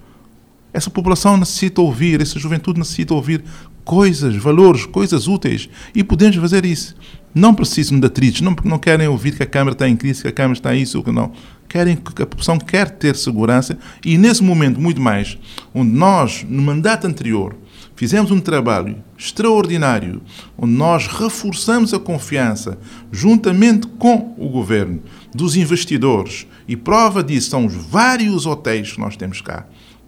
[0.72, 3.44] Essa população necessita ouvir, essa juventude necessita ouvir
[3.84, 5.70] coisas, valores, coisas úteis.
[5.96, 6.96] E podemos fazer isso.
[7.34, 10.28] Não precisam de atritos, não, não querem ouvir que a Câmara está em crise, que
[10.28, 11.32] a Câmara está isso ou que não.
[11.72, 15.38] Querem que a população quer ter segurança e nesse momento, muito mais,
[15.74, 17.56] onde nós, no mandato anterior,
[17.96, 20.22] fizemos um trabalho extraordinário,
[20.58, 22.78] onde nós reforçamos a confiança,
[23.10, 25.02] juntamente com o governo,
[25.34, 26.46] dos investidores.
[26.68, 29.66] E prova disso são os vários hotéis que nós temos cá.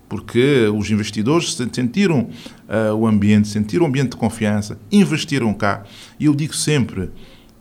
[0.10, 2.28] Porque os investidores sentiram
[2.68, 5.86] uh, o ambiente, sentiram o ambiente de confiança, investiram cá.
[6.20, 7.10] E eu digo sempre,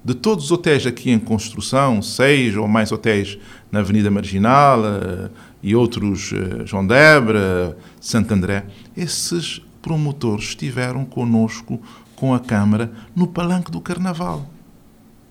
[0.05, 3.39] de todos os hotéis aqui em construção, seis ou mais hotéis
[3.73, 5.31] na Avenida Marginal uh,
[5.63, 8.67] e outros, uh, João Debra, Santo André,
[8.97, 11.81] esses promotores estiveram conosco
[12.15, 14.49] com a Câmara no palanque do Carnaval.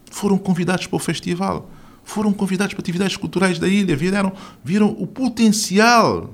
[0.09, 1.69] Foram convidados para o festival
[2.03, 4.33] foram convidados para atividades culturais da ilha, viram,
[4.63, 6.33] viram o potencial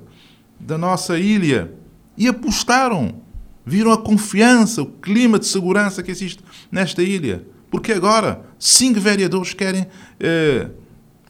[0.60, 1.72] da nossa ilha
[2.18, 3.22] e apostaram.
[3.66, 6.41] Viram a confiança, o clima de segurança que existe
[6.72, 7.45] nesta ilha.
[7.70, 9.86] Porque agora cinco vereadores querem
[10.20, 10.70] eh,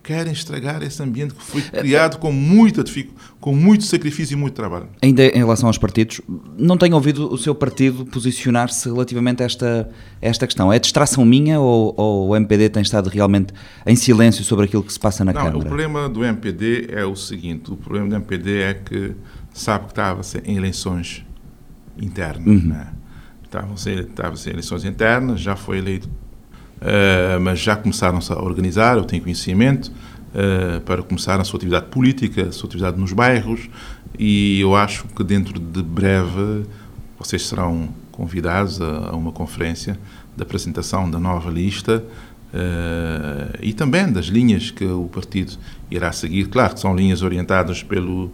[0.07, 2.81] querem estragar esse ambiente que foi criado com, muita,
[3.41, 4.87] com muito sacrifício e muito trabalho.
[5.01, 6.21] Ainda em relação aos partidos,
[6.57, 9.89] não tenho ouvido o seu partido posicionar-se relativamente a esta,
[10.21, 10.71] esta questão.
[10.71, 13.53] É distração minha ou, ou, o MPD tem estado realmente
[13.85, 15.57] em silêncio sobre aquilo que se passa na não, Câmara?
[15.57, 19.13] O problema do MPD é o seguinte: o problema do MPD é que
[19.53, 21.25] sabe que estava em eleições
[22.01, 22.47] internas.
[22.47, 22.69] Uhum.
[22.69, 22.87] Né?
[23.43, 26.09] Estavam em eleições internas, já foi eleito
[26.77, 31.87] Uh, mas já começaram-se a organizar, eu tenho conhecimento, uh, para começar a sua atividade
[31.87, 33.67] política, a sua atividade nos bairros,
[34.17, 36.65] e eu acho que dentro de breve
[37.17, 39.97] vocês serão convidados a, uma conferência
[40.35, 42.03] de apresentação da nova lista
[42.53, 45.53] uh, e também das linhas que o partido
[45.89, 46.47] irá seguir.
[46.47, 48.31] Claro que são linhas orientadas pelo,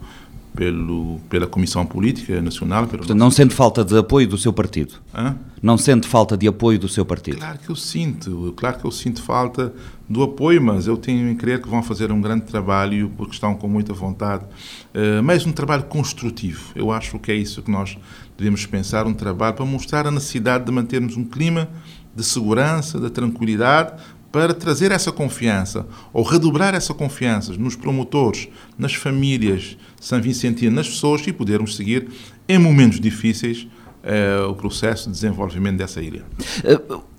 [0.55, 2.87] pelo, pela Comissão Política Nacional.
[2.87, 4.95] Portanto, não sente falta de apoio do seu partido?
[5.13, 5.35] Hã?
[5.61, 7.37] Não sente falta de apoio do seu partido?
[7.37, 9.73] Claro que eu sinto, claro que eu sinto falta
[10.09, 13.55] do apoio, mas eu tenho em crer que vão fazer um grande trabalho porque estão
[13.55, 16.71] com muita vontade, uh, mas um trabalho construtivo.
[16.75, 17.97] Eu acho que é isso que nós
[18.37, 21.69] devemos pensar, um trabalho para mostrar a necessidade de mantermos um clima
[22.15, 23.93] de segurança, de tranquilidade,
[24.33, 31.27] para trazer essa confiança, ou redobrar essa confiança nos promotores, nas famílias sanvicentinas, nas pessoas
[31.27, 32.07] e podermos seguir
[32.49, 33.67] em momentos difíceis
[34.03, 36.25] uh, o processo de desenvolvimento dessa ilha.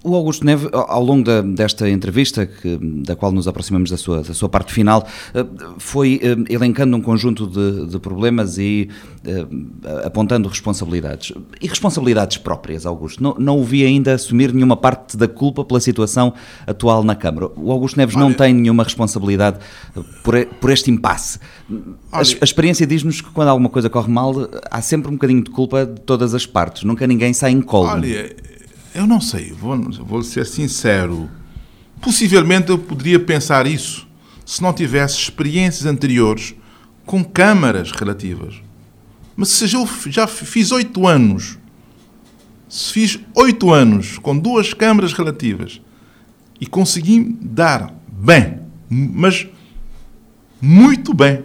[0.04, 4.22] O Augusto Neve, ao longo da, desta entrevista, que, da qual nos aproximamos da sua,
[4.22, 5.46] da sua parte final, eh,
[5.78, 8.90] foi eh, elencando um conjunto de, de problemas e
[9.26, 11.32] uh, apontando responsabilidades.
[11.58, 13.22] E responsabilidades próprias, Augusto.
[13.22, 16.34] Não, não o vi ainda assumir nenhuma parte da culpa pela situação
[16.66, 17.48] atual na Câmara.
[17.56, 19.58] O Augusto Neves Olha, não tem nenhuma responsabilidade
[20.22, 21.38] por, por este impasse.
[22.12, 24.34] A, a, experiência diz-nos que quando alguma coisa corre mal,
[24.70, 26.84] há sempre um bocadinho de culpa de todas as partes.
[26.84, 27.88] Nunca ninguém sai em colo.
[27.88, 28.36] Olha,
[28.94, 31.28] eu não sei, vou, vou ser sincero.
[32.00, 34.06] Possivelmente eu poderia pensar isso
[34.46, 36.54] se não tivesse experiências anteriores
[37.04, 38.54] com câmaras relativas.
[39.36, 41.58] Mas se eu já fiz oito anos,
[42.68, 45.80] se fiz oito anos com duas câmaras relativas
[46.60, 49.46] e consegui dar bem, mas
[50.60, 51.44] muito bem,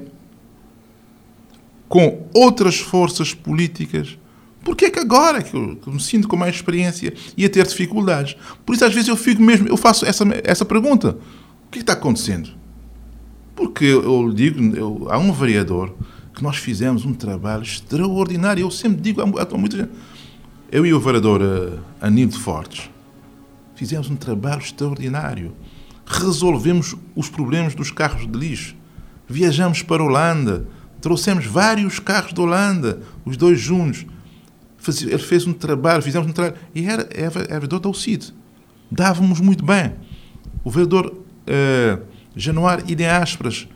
[1.88, 4.18] com outras forças políticas
[4.70, 8.38] Porquê é que agora que eu, me sinto com mais experiência ia ter dificuldades?
[8.64, 11.18] Por isso às vezes eu fico mesmo, eu faço essa, essa pergunta.
[11.66, 12.52] O que está acontecendo?
[13.56, 15.96] Porque eu digo, eu, há um vereador
[16.36, 18.62] que nós fizemos um trabalho extraordinário.
[18.62, 19.90] Eu sempre digo a, a muita gente.
[20.72, 22.92] Eu e o vereador uh, Anildo Fortes
[23.74, 25.52] fizemos um trabalho extraordinário.
[26.06, 28.76] Resolvemos os problemas dos carros de lixo.
[29.28, 30.68] Viajamos para a Holanda.
[31.02, 34.06] Trouxemos vários carros da Holanda, os dois juntos
[35.02, 38.34] ele fez um trabalho, fizemos um trabalho, e era, era, vereador da UCID.
[38.90, 39.94] Dávamos muito bem.
[40.64, 42.04] O vereador uh,
[42.36, 43.68] Januário Idem Aspas,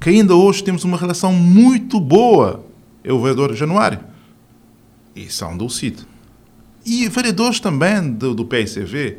[0.00, 2.64] que ainda hoje temos uma relação muito boa,
[3.02, 4.00] é o vereador Januário.
[5.14, 5.68] E são do.
[6.84, 9.18] E vereadores também do, do PSV,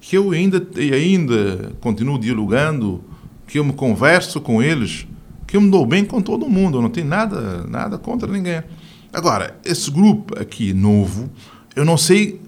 [0.00, 3.02] que eu ainda, ainda continuo dialogando,
[3.46, 5.06] que eu me converso com eles,
[5.46, 8.62] que eu me dou bem com todo mundo, eu não tenho nada, nada contra ninguém.
[9.14, 11.30] Agora, esse grupo aqui novo,
[11.76, 12.40] eu não sei,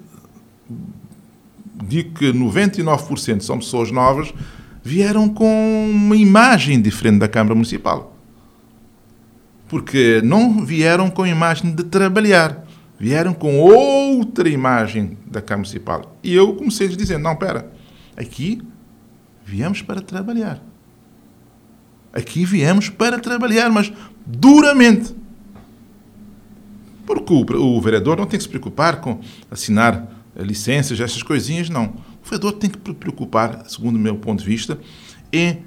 [1.85, 4.35] digo que 99% são pessoas novas,
[4.83, 8.17] vieram com uma imagem diferente da Câmara Municipal.
[9.69, 12.67] Porque não vieram com a imagem de trabalhar,
[12.99, 16.17] vieram com outra imagem da Câmara Municipal.
[16.21, 17.73] E eu comecei a dizer: não, espera,
[18.17, 18.61] aqui
[19.45, 20.61] viemos para trabalhar.
[22.12, 23.93] Aqui viemos para trabalhar, mas
[24.27, 25.14] duramente.
[27.07, 31.94] Porque o, o vereador não tem que se preocupar com assinar licenças, essas coisinhas, não.
[32.24, 34.78] O vereador tem que se preocupar, segundo o meu ponto de vista,
[35.32, 35.62] em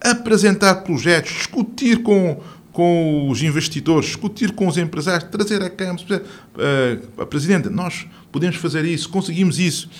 [0.00, 2.40] apresentar projetos, discutir com,
[2.72, 6.22] com os investidores, discutir com os empresários, trazer a Câmara,
[6.54, 9.90] uh, a Presidente, nós podemos fazer isso, conseguimos isso,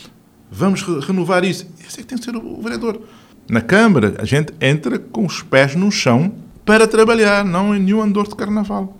[0.50, 1.66] vamos re renovar isso.
[1.86, 3.00] Esse é que tem que ser o vereador.
[3.48, 8.02] Na Câmara, a gente entra com os pés no chão para trabalhar, não em nenhum
[8.02, 8.97] andor de carnaval.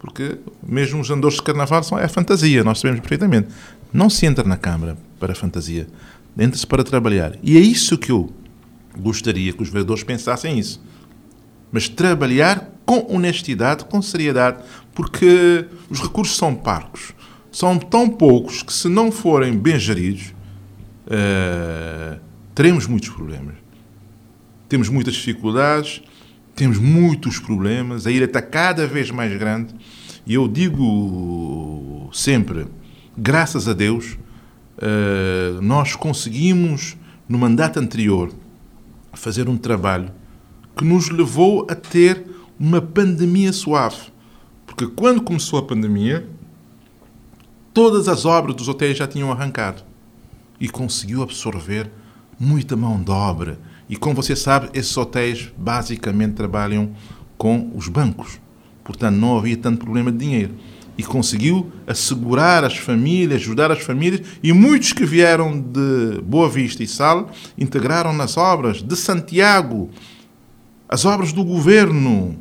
[0.00, 3.48] Porque mesmo os andores de carnaval são, é fantasia, nós sabemos perfeitamente.
[3.92, 5.86] Não se entra na Câmara para fantasia,
[6.38, 7.36] entra-se para trabalhar.
[7.42, 8.32] E é isso que eu
[8.98, 10.82] gostaria que os vereadores pensassem isso.
[11.70, 17.12] Mas trabalhar com honestidade, com seriedade, porque os recursos são parcos.
[17.52, 20.32] São tão poucos que, se não forem bem geridos,
[21.06, 22.18] uh,
[22.54, 23.54] teremos muitos problemas.
[24.68, 26.02] Temos muitas dificuldades,
[26.54, 29.74] temos muitos problemas, a ilha está cada vez mais grande
[30.26, 32.66] e eu digo sempre,
[33.16, 34.18] graças a Deus,
[34.78, 36.96] eh, nós conseguimos,
[37.28, 38.32] no mandato anterior,
[39.12, 40.10] fazer um trabalho
[40.76, 42.24] que nos levou a ter
[42.58, 44.12] uma pandemia suave.
[44.66, 46.28] Porque quando começou a pandemia,
[47.74, 49.82] todas as obras dos hotéis já tinham arrancado
[50.60, 51.90] e conseguiu absorver
[52.38, 53.58] muita mão de obra
[53.90, 56.92] e como você sabe, esses hotéis basicamente trabalham
[57.36, 58.40] com os bancos.
[58.84, 60.54] Portanto, não havia tanto problema de dinheiro.
[60.96, 66.84] E conseguiu assegurar as famílias, ajudar as famílias, e muitos que vieram de Boa Vista
[66.84, 69.90] e Sal integraram nas obras de Santiago,
[70.88, 72.36] as obras do governo.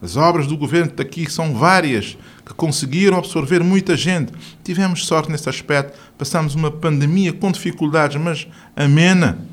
[0.00, 2.16] As obras do governo daqui são várias,
[2.46, 4.32] que conseguiram absorver muita gente.
[4.62, 5.98] Tivemos sorte nesse aspecto.
[6.16, 8.46] Passamos uma pandemia com dificuldades, mas
[8.76, 9.50] amena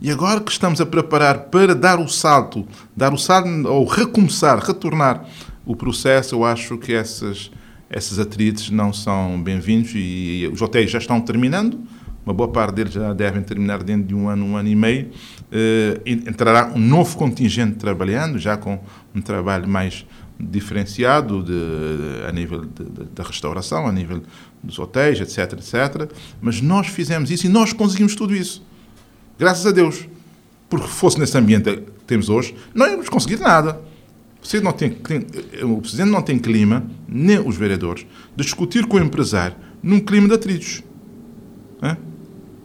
[0.00, 2.64] E agora que estamos a preparar para dar o salto,
[2.96, 5.26] dar o salto ou recomeçar, retornar
[5.66, 7.50] o processo, eu acho que essas,
[7.90, 11.80] esses atritos não são bem-vindos e os hotéis já estão terminando,
[12.24, 15.06] uma boa parte deles já devem terminar dentro de um ano, um ano e meio.
[15.50, 18.78] Uh, entrará um novo contingente trabalhando, já com
[19.14, 20.06] um trabalho mais
[20.38, 22.64] diferenciado de, de, a nível
[23.14, 24.22] da restauração, a nível
[24.62, 26.12] dos hotéis, etc, etc.
[26.40, 28.67] Mas nós fizemos isso e nós conseguimos tudo isso.
[29.38, 30.08] Graças a Deus.
[30.68, 33.80] Porque fosse nesse ambiente que temos hoje, não íamos conseguir nada.
[34.42, 35.26] Você não tem, tem,
[35.62, 40.28] o Presidente não tem clima, nem os vereadores, de discutir com o empresário num clima
[40.28, 40.82] de atritos.
[41.82, 41.96] É?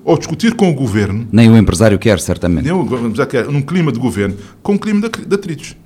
[0.03, 1.27] Ou discutir com o Governo.
[1.31, 2.65] Nem o empresário quer, certamente.
[2.65, 5.77] Nem o empresário quer, num clima de Governo, com um clima de, de atritos.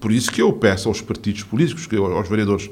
[0.00, 2.68] Por isso que eu peço aos partidos políticos, aos vereadores,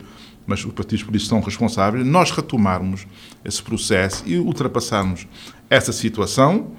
[0.46, 3.06] mas os partidos políticos são responsáveis, nós retomarmos
[3.44, 5.26] esse processo e ultrapassarmos
[5.70, 6.72] essa situação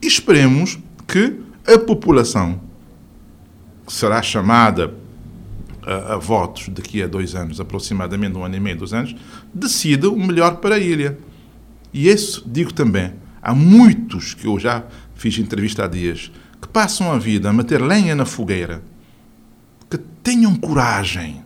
[0.00, 2.60] esperemos que a população,
[3.86, 4.94] que será chamada
[5.82, 9.14] a, a, votos daqui a dois anos, aproximadamente um ano e meio, dois anos,
[9.52, 11.18] decida o melhor para a ilha.
[11.92, 14.84] E isso digo também, há muitos que eu já
[15.14, 16.30] fiz entrevista há dias,
[16.60, 18.82] que passam a vida a meter lenha na fogueira,
[19.90, 21.42] que tenham coragem,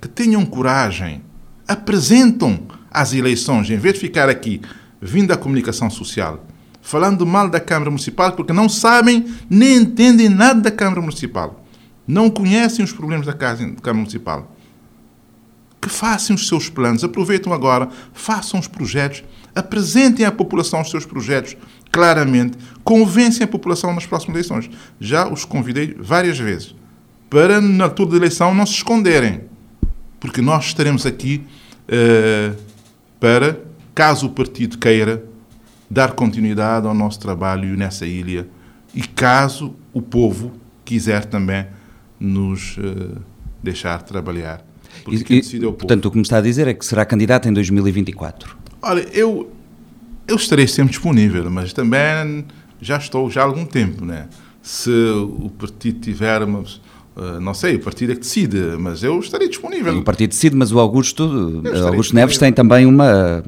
[0.00, 1.22] que tenham coragem,
[1.66, 4.60] apresentam às eleições, em vez de ficar aqui,
[5.00, 6.44] vindo da comunicação social,
[6.86, 11.64] falando mal da Câmara Municipal, porque não sabem nem entendem nada da Câmara Municipal.
[12.06, 14.56] Não conhecem os problemas da Câmara Municipal.
[15.80, 21.04] Que façam os seus planos, aproveitem agora, façam os projetos, apresentem à população os seus
[21.04, 21.56] projetos
[21.90, 24.70] claramente, convencem a população nas próximas eleições.
[25.00, 26.72] Já os convidei várias vezes
[27.28, 29.42] para, na altura da eleição, não se esconderem
[30.20, 31.44] porque nós estaremos aqui
[31.88, 32.56] uh,
[33.20, 33.60] para,
[33.94, 35.24] caso o partido queira,
[35.90, 38.48] dar continuidade ao nosso trabalho nessa ilha
[38.94, 40.52] e caso o povo
[40.84, 41.66] quiser também
[42.18, 43.20] nos uh,
[43.62, 44.64] deixar trabalhar.
[45.04, 45.86] Porque e, decide é o povo.
[45.86, 48.56] Portanto, o que me está a dizer é que será candidato em 2024.
[48.80, 49.52] Olha, eu,
[50.26, 52.44] eu estarei sempre disponível, mas também
[52.80, 54.28] já estou já há algum tempo, né?
[54.62, 56.64] Se o partido tiver uma,
[57.40, 59.96] não sei, o partido é que decide, mas eu estarei disponível.
[59.96, 63.42] O partido decide, mas o Augusto, Augusto Neves tem também uma.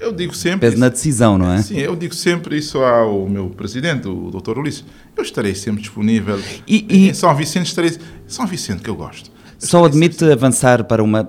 [0.00, 0.68] Eu digo sempre.
[0.68, 1.62] Peso na decisão, não é?
[1.62, 4.58] Sim, eu digo sempre isso ao meu presidente, o Dr.
[4.58, 4.84] Ulisses.
[5.16, 6.40] Eu estarei sempre disponível.
[6.66, 7.08] E, e...
[7.10, 7.96] Em São Vicente estarei.
[8.26, 9.30] São Vicente que eu gosto.
[9.60, 10.32] Eu Só admite sempre.
[10.32, 11.28] avançar para uma.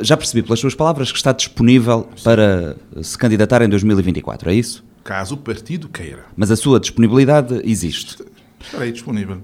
[0.00, 2.24] Já percebi pelas suas palavras que está disponível Sim.
[2.24, 4.84] para se candidatar em 2024, é isso?
[5.04, 6.24] Caso o partido queira.
[6.36, 8.24] Mas a sua disponibilidade existe.
[8.60, 9.38] Estarei disponível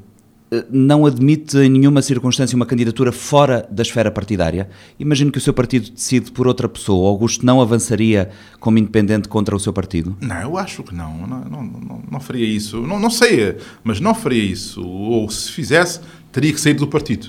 [0.71, 4.69] não admite em nenhuma circunstância uma candidatura fora da esfera partidária.
[4.99, 7.09] Imagino que o seu partido decide por outra pessoa.
[7.09, 8.31] Augusto não avançaria
[8.61, 10.17] como independente contra o seu partido?
[10.21, 11.27] Não, eu acho que não.
[11.27, 12.81] Não, não, não, não faria isso.
[12.83, 14.87] Não, não sei, mas não faria isso.
[14.87, 16.01] Ou se fizesse,
[16.33, 17.29] teria que sair do partido.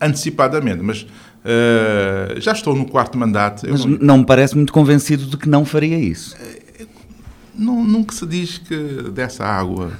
[0.00, 0.82] Antecipadamente.
[0.82, 3.66] Mas uh, já estou no quarto mandato.
[3.68, 3.98] Mas não...
[4.00, 6.36] não me parece muito convencido de que não faria isso.
[7.58, 9.92] Não, nunca se diz que dessa água.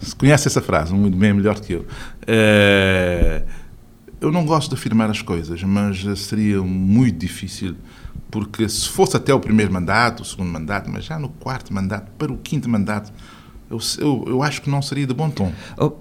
[0.00, 1.86] se conhece essa frase muito bem, melhor que eu.
[2.26, 3.42] É,
[4.20, 7.76] eu não gosto de afirmar as coisas, mas seria muito difícil,
[8.30, 12.10] porque se fosse até o primeiro mandato, o segundo mandato, mas já no quarto mandato,
[12.16, 13.12] para o quinto mandato,
[13.68, 15.52] eu, eu, eu acho que não seria de bom tom.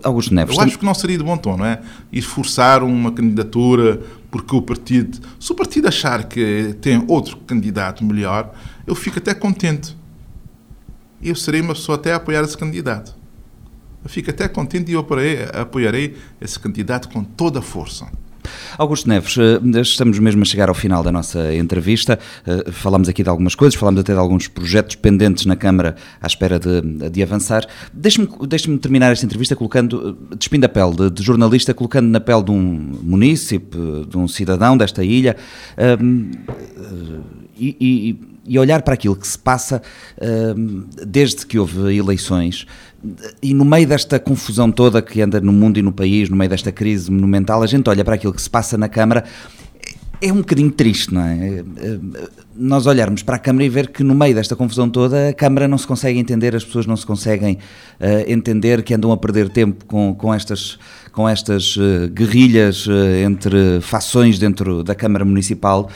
[0.04, 0.56] Augusto Neves.
[0.56, 1.82] Eu acho que não seria de bom tom, não é?
[2.12, 5.20] E forçar uma candidatura porque o partido.
[5.40, 8.54] Se o partido achar que tem outro candidato melhor,
[8.86, 9.96] eu fico até contente
[11.30, 13.16] eu serei uma pessoa até a apoiar esse candidato.
[14.04, 18.08] Eu fico até contente e eu apoiarei, apoiarei esse candidato com toda a força.
[18.78, 22.18] Augusto Neves, eh, estamos mesmo a chegar ao final da nossa entrevista.
[22.46, 26.28] Eh, falamos aqui de algumas coisas, falamos até de alguns projetos pendentes na Câmara à
[26.28, 27.66] espera de, de avançar.
[27.94, 32.20] Deixe-me deixe terminar esta entrevista colocando, eh, despindo a pele de, de, jornalista, colocando na
[32.20, 35.36] pele de um munícipe, de um cidadão desta ilha.
[36.02, 36.32] Um,
[37.58, 39.82] e, e e olhar para aquilo que se passa
[40.18, 42.66] uh, desde que houve eleições
[43.42, 46.50] e no meio desta confusão toda que anda no mundo e no país, no meio
[46.50, 49.24] desta crise monumental, a gente olha para aquilo que se passa na Câmara
[50.22, 51.64] é um bocadinho triste, não é?
[52.56, 55.68] Nós olharmos para a Câmara e ver que no meio desta confusão toda a Câmara
[55.68, 59.50] não se consegue entender, as pessoas não se conseguem uh, entender, que andam a perder
[59.50, 60.78] tempo com, com estas,
[61.12, 62.92] com estas uh, guerrilhas uh,
[63.26, 65.90] entre fações dentro da Câmara Municipal.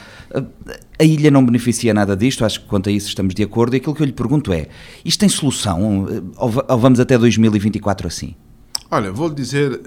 [0.99, 3.75] A ilha não beneficia nada disto, acho que quanto a isso estamos de acordo.
[3.75, 4.67] E aquilo que eu lhe pergunto é:
[5.03, 6.07] isto tem solução?
[6.37, 8.35] Ou, vamos até 2024 assim?
[8.89, 9.81] Olha, vou-lhe dizer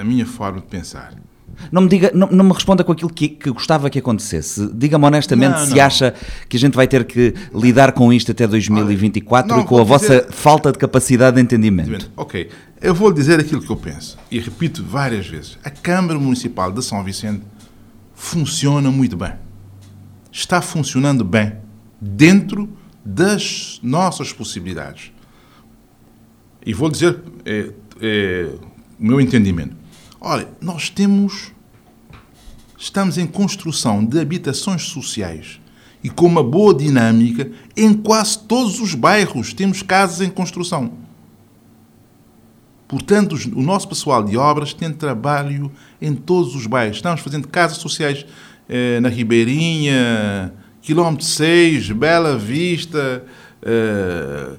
[0.00, 1.14] a minha forma de pensar
[1.70, 4.68] Não me, diga, não, não me responda com aquilo que, que gostava que acontecesse.
[4.74, 6.12] Diga-me honestamente não, se acha
[6.48, 9.84] que a gente vai ter que lidar com isto até 2024 Olha, e com a
[9.84, 10.32] vossa dizer...
[10.32, 12.10] falta de capacidade de entendimento.
[12.16, 12.50] Ok.
[12.80, 15.56] Eu vou dizer aquilo que eu penso e repito várias vezes.
[15.64, 17.42] A Câmara Municipal de São Vicente
[18.14, 19.45] funciona muito bem.
[20.36, 21.54] Está funcionando bem
[21.98, 22.68] dentro
[23.02, 25.10] das nossas possibilidades.
[26.64, 27.72] E vou dizer é,
[28.02, 28.50] é,
[29.00, 29.74] o meu entendimento.
[30.20, 31.52] Olha, nós temos.
[32.76, 35.58] Estamos em construção de habitações sociais
[36.04, 39.54] e com uma boa dinâmica em quase todos os bairros.
[39.54, 40.92] Temos casas em construção.
[42.86, 46.98] Portanto, o nosso pessoal de obras tem trabalho em todos os bairros.
[46.98, 48.26] Estamos fazendo casas sociais
[48.68, 50.52] eh, na Ribeirinha,
[50.82, 53.24] Quilômetro 6, Bela Vista,
[53.62, 54.56] eh,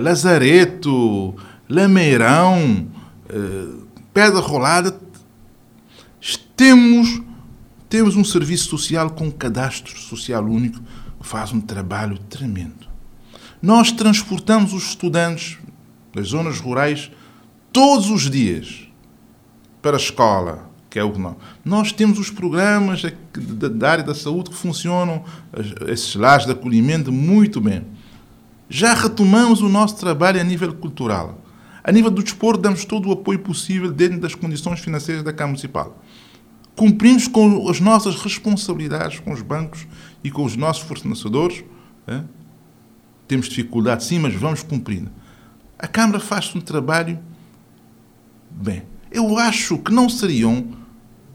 [0.00, 1.34] Lazareto,
[1.68, 2.88] Lameirão,
[4.14, 4.98] Pedra Rolada.
[6.56, 7.22] Temos,
[7.88, 10.80] temos um serviço social com um cadastro social único
[11.20, 12.88] que faz um trabalho tremendo.
[13.62, 15.58] Nós transportamos os estudantes
[16.14, 17.10] das zonas rurais
[17.72, 18.88] todos os dias
[19.80, 20.67] para a escola,
[20.98, 21.36] que é o nós.
[21.64, 25.22] Nós temos os programas da área da saúde que funcionam,
[25.86, 27.84] esses lares de acolhimento, muito bem.
[28.68, 31.40] Já retomamos o nosso trabalho a nível cultural.
[31.84, 35.52] A nível do desporto, damos todo o apoio possível dentro das condições financeiras da Câmara
[35.52, 36.02] Municipal.
[36.74, 39.86] Cumprimos com as nossas responsabilidades com os bancos
[40.22, 41.64] e com os nossos fornecedores.
[42.06, 42.22] É?
[43.26, 45.10] Temos dificuldade, sim, mas vamos cumprindo.
[45.78, 47.18] A Câmara faz um trabalho
[48.50, 48.82] bem.
[49.10, 50.76] Eu acho que não seriam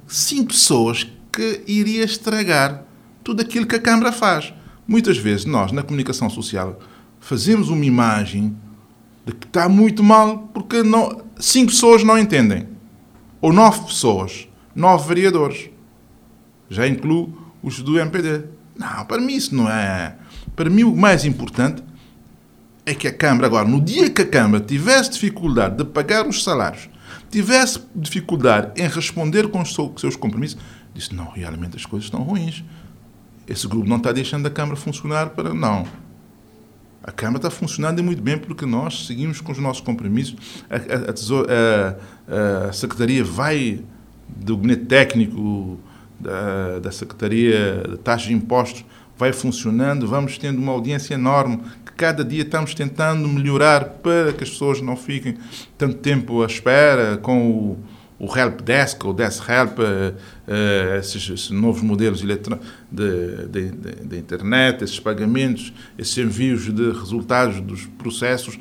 [0.08, 2.84] cinco pessoas que iria estragar
[3.24, 4.54] tudo aquilo que a Câmara faz.
[4.88, 6.80] Muitas vezes nós, na comunicação social,
[7.20, 8.56] fazemos uma imagem
[9.26, 12.68] de que está muito mal porque não, cinco pessoas não entendem.
[13.42, 15.70] Ou nove pessoas, nove vereadores.
[16.70, 18.46] Já incluo os do MPD.
[18.78, 20.16] Não, para mim isso não é.
[20.56, 21.84] Para mim o mais importante
[22.86, 26.44] é que a Câmara, agora, no dia que a Câmara tivesse dificuldade de pagar os
[26.44, 26.90] salários
[27.34, 30.58] tivesse dificuldade em responder com os seus compromissos,
[30.94, 32.64] disse: não, realmente as coisas estão ruins.
[33.48, 35.54] Esse grupo não está deixando a Câmara funcionar para.
[35.54, 35.86] Não.
[37.04, 40.36] A Câmara está funcionando muito bem porque nós seguimos com os nossos compromissos.
[40.70, 43.82] A, a, a, a Secretaria vai
[44.30, 45.78] do gabinete técnico
[46.18, 48.86] da, da Secretaria de Taxas de Impostos
[49.18, 51.60] vai funcionando, vamos tendo uma audiência enorme
[51.96, 55.38] cada dia estamos tentando melhorar para que as pessoas não fiquem
[55.78, 57.80] tanto tempo à espera com o,
[58.20, 63.72] o Help Desk ou Desk Help, uh, esses, esses, novos modelos de, de, de,
[64.06, 68.58] de, internet, esses pagamentos, esses envios de resultados dos processos.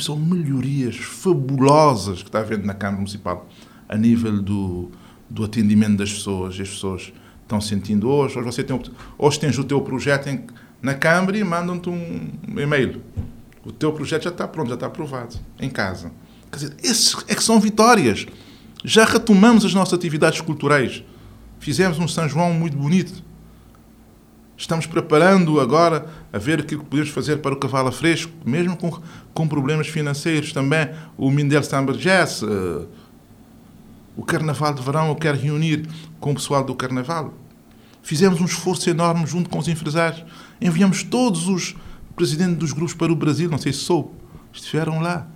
[0.00, 3.46] São melhorias fabulosas que está havendo na Câmara Municipal
[3.88, 4.90] a nível do,
[5.28, 6.58] do atendimento das pessoas.
[6.58, 7.12] As pessoas
[7.42, 8.80] estão sentindo hoje, hoje você tem,
[9.18, 10.46] hoje tens o teu projeto em
[10.84, 10.92] na
[11.34, 13.00] e mandam-te um e-mail.
[13.64, 16.12] O teu projeto já está pronto, já está aprovado, em casa.
[16.52, 18.26] Quer dizer, esses é que são vitórias.
[18.84, 21.02] Já retomamos as nossas atividades culturais.
[21.58, 23.24] Fizemos um São João muito bonito.
[24.58, 29.00] Estamos preparando agora a ver aquilo que podemos fazer para o Cavalo Fresco, mesmo com,
[29.32, 30.90] com problemas financeiros também.
[31.16, 32.86] O Mindel Samba Jazz, uh,
[34.14, 35.88] o Carnaval de Verão, eu quero reunir
[36.20, 37.32] com o pessoal do Carnaval.
[38.02, 40.22] Fizemos um esforço enorme junto com os empresários.
[40.64, 41.76] Enviamos todos os
[42.16, 44.14] presidentes dos grupos para o Brasil, não sei se sou,
[44.50, 45.28] estiveram lá.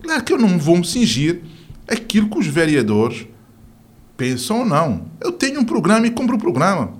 [0.00, 1.42] Claro que eu não vou me cingir
[1.88, 3.26] aquilo que os vereadores
[4.16, 5.06] pensam ou não.
[5.20, 6.92] Eu tenho um programa e cumpro o programa.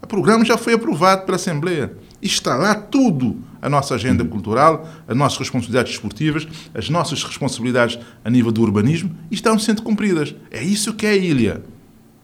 [0.00, 1.96] O programa já foi aprovado pela Assembleia.
[2.22, 3.42] Está lá tudo.
[3.60, 9.14] A nossa agenda cultural, as nossas responsabilidades esportivas, as nossas responsabilidades a nível do urbanismo,
[9.30, 10.32] estão sendo cumpridas.
[10.48, 11.62] É isso que é a ilha.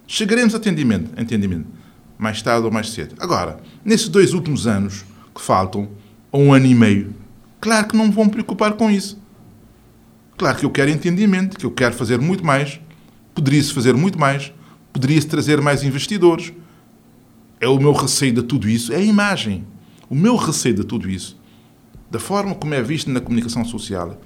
[0.06, 1.66] Chegaremos a entendimento, entendimento
[2.18, 3.14] mais tarde ou mais cedo.
[3.18, 5.04] Agora, nesses dois últimos anos
[5.34, 5.88] que faltam,
[6.32, 7.14] ou um ano e meio,
[7.60, 9.18] claro que não me preocupar com isso.
[10.36, 12.80] Claro que eu quero entendimento, que eu quero fazer muito mais,
[13.34, 14.52] poderia-se fazer muito mais,
[14.92, 16.52] poderia-se trazer mais investidores.
[17.60, 19.64] É o meu receio de tudo isso, é a imagem.
[20.08, 21.40] O meu receio de tudo isso,
[22.10, 24.20] da forma como é visto na comunicação social,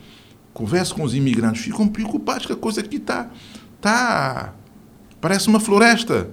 [0.52, 3.30] converso com os imigrantes, ficam preocupados que a coisa aqui está.
[3.76, 4.52] Está.
[5.20, 6.30] Parece uma floresta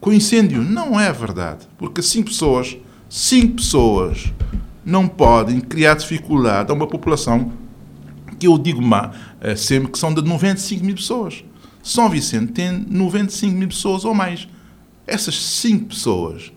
[0.00, 0.62] com incêndio.
[0.62, 1.66] Não é verdade.
[1.76, 2.76] Porque cinco pessoas,
[3.08, 4.32] cinco pessoas,
[4.84, 7.52] não podem criar dificuldade a uma população
[8.38, 11.44] que eu digo má, eh, sempre que são de 95 mil pessoas.
[11.82, 14.48] São Vicente tem 95 mil pessoas ou mais.
[15.06, 16.52] Essas cinco pessoas,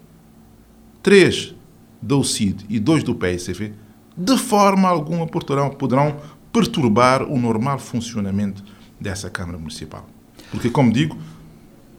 [1.02, 1.56] três
[2.02, 3.74] do CID e dois do PSV,
[4.16, 6.18] de forma alguma poderão, poderão
[6.52, 8.64] perturbar o normal funcionamento
[9.00, 10.06] dessa Câmara Municipal.
[10.52, 11.18] Porque, como digo,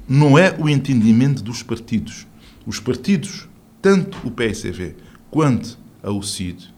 [0.09, 2.27] não é o entendimento dos partidos.
[2.67, 3.49] Os partidos,
[3.81, 4.97] tanto o PSV
[5.31, 6.73] quanto a UCID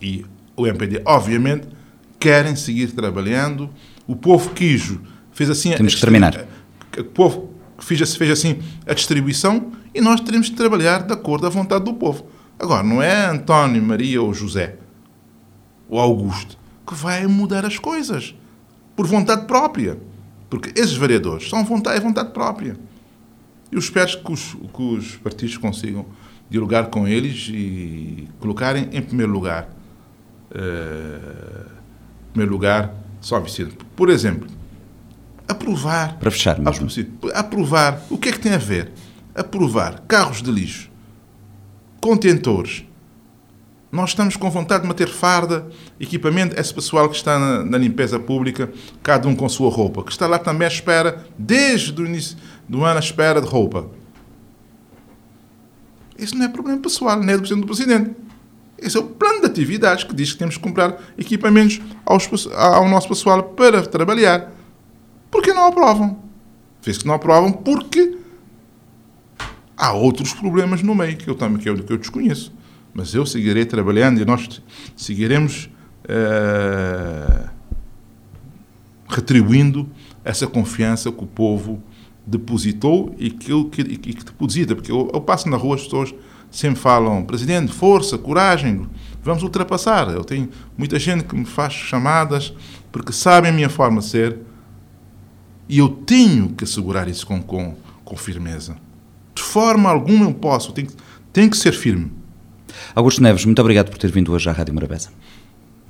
[0.00, 0.24] e
[0.56, 1.68] o MPD, obviamente,
[2.18, 3.70] querem seguir trabalhando.
[4.06, 4.98] O povo quis,
[5.32, 5.72] fez assim...
[5.72, 6.46] Temos que terminar.
[6.98, 11.50] O povo fez, fez assim a distribuição e nós teremos de trabalhar de acordo à
[11.50, 12.26] vontade do povo.
[12.58, 14.76] Agora, não é António, Maria ou José
[15.88, 18.34] ou Augusto que vai mudar as coisas
[18.96, 19.96] por vontade própria.
[20.50, 22.76] Porque esses vereadores são vontade, é vontade própria.
[23.70, 26.04] Eu espero que os, que os partidos consigam
[26.50, 29.70] dialogar com eles e colocarem em primeiro lugar,
[30.50, 31.70] uh,
[32.32, 33.76] primeiro lugar, só Vicente.
[33.94, 34.48] Por exemplo,
[35.46, 36.18] aprovar.
[36.18, 36.88] Para fechar mesmo.
[37.32, 38.02] Aprovar.
[38.10, 38.90] O que é que tem a ver?
[39.32, 40.90] Aprovar carros de lixo,
[42.00, 42.84] contentores,
[43.92, 45.68] nós estamos com vontade de meter farda,
[45.98, 48.72] equipamento, esse pessoal que está na, na, limpeza pública,
[49.02, 52.36] cada um com sua roupa, que está lá também à espera, desde o início
[52.68, 53.90] do ano, à espera de roupa.
[56.16, 58.10] Isso não é problema pessoal, nem é do Presidente do Presidente.
[58.78, 62.88] Esse é o plano de atividades que diz que temos que comprar equipamentos aos, ao
[62.88, 64.52] nosso pessoal para trabalhar.
[65.30, 66.22] Por que não aprovam?
[66.80, 68.16] Fez que não aprovam porque
[69.76, 72.52] há outros problemas no meio que eu, também, que eu, que eu desconheço
[72.92, 74.62] mas eu seguirei trabalhando e nós
[74.96, 75.70] seguiremos
[76.04, 77.48] uh,
[79.08, 79.88] retribuindo
[80.24, 81.82] essa confiança que o povo
[82.26, 84.74] depositou e que, que, e que deposita.
[84.74, 86.14] Porque eu, eu, passo na rua, as pessoas
[86.50, 88.86] sempre falam: Presidente, força, coragem,
[89.22, 90.08] vamos ultrapassar.
[90.10, 92.52] Eu tenho muita gente que me faz chamadas
[92.92, 94.38] porque sabem a minha forma de ser
[95.68, 98.76] e eu tenho que assegurar isso com, com, com firmeza.
[99.32, 100.88] De forma alguma eu posso, tenho,
[101.32, 102.10] tenho que ser firme.
[102.94, 105.10] Augusto Neves, muito obrigado por ter vindo hoje à Rádio Morabeza.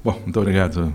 [0.04, 0.92] Bom, muito obrigado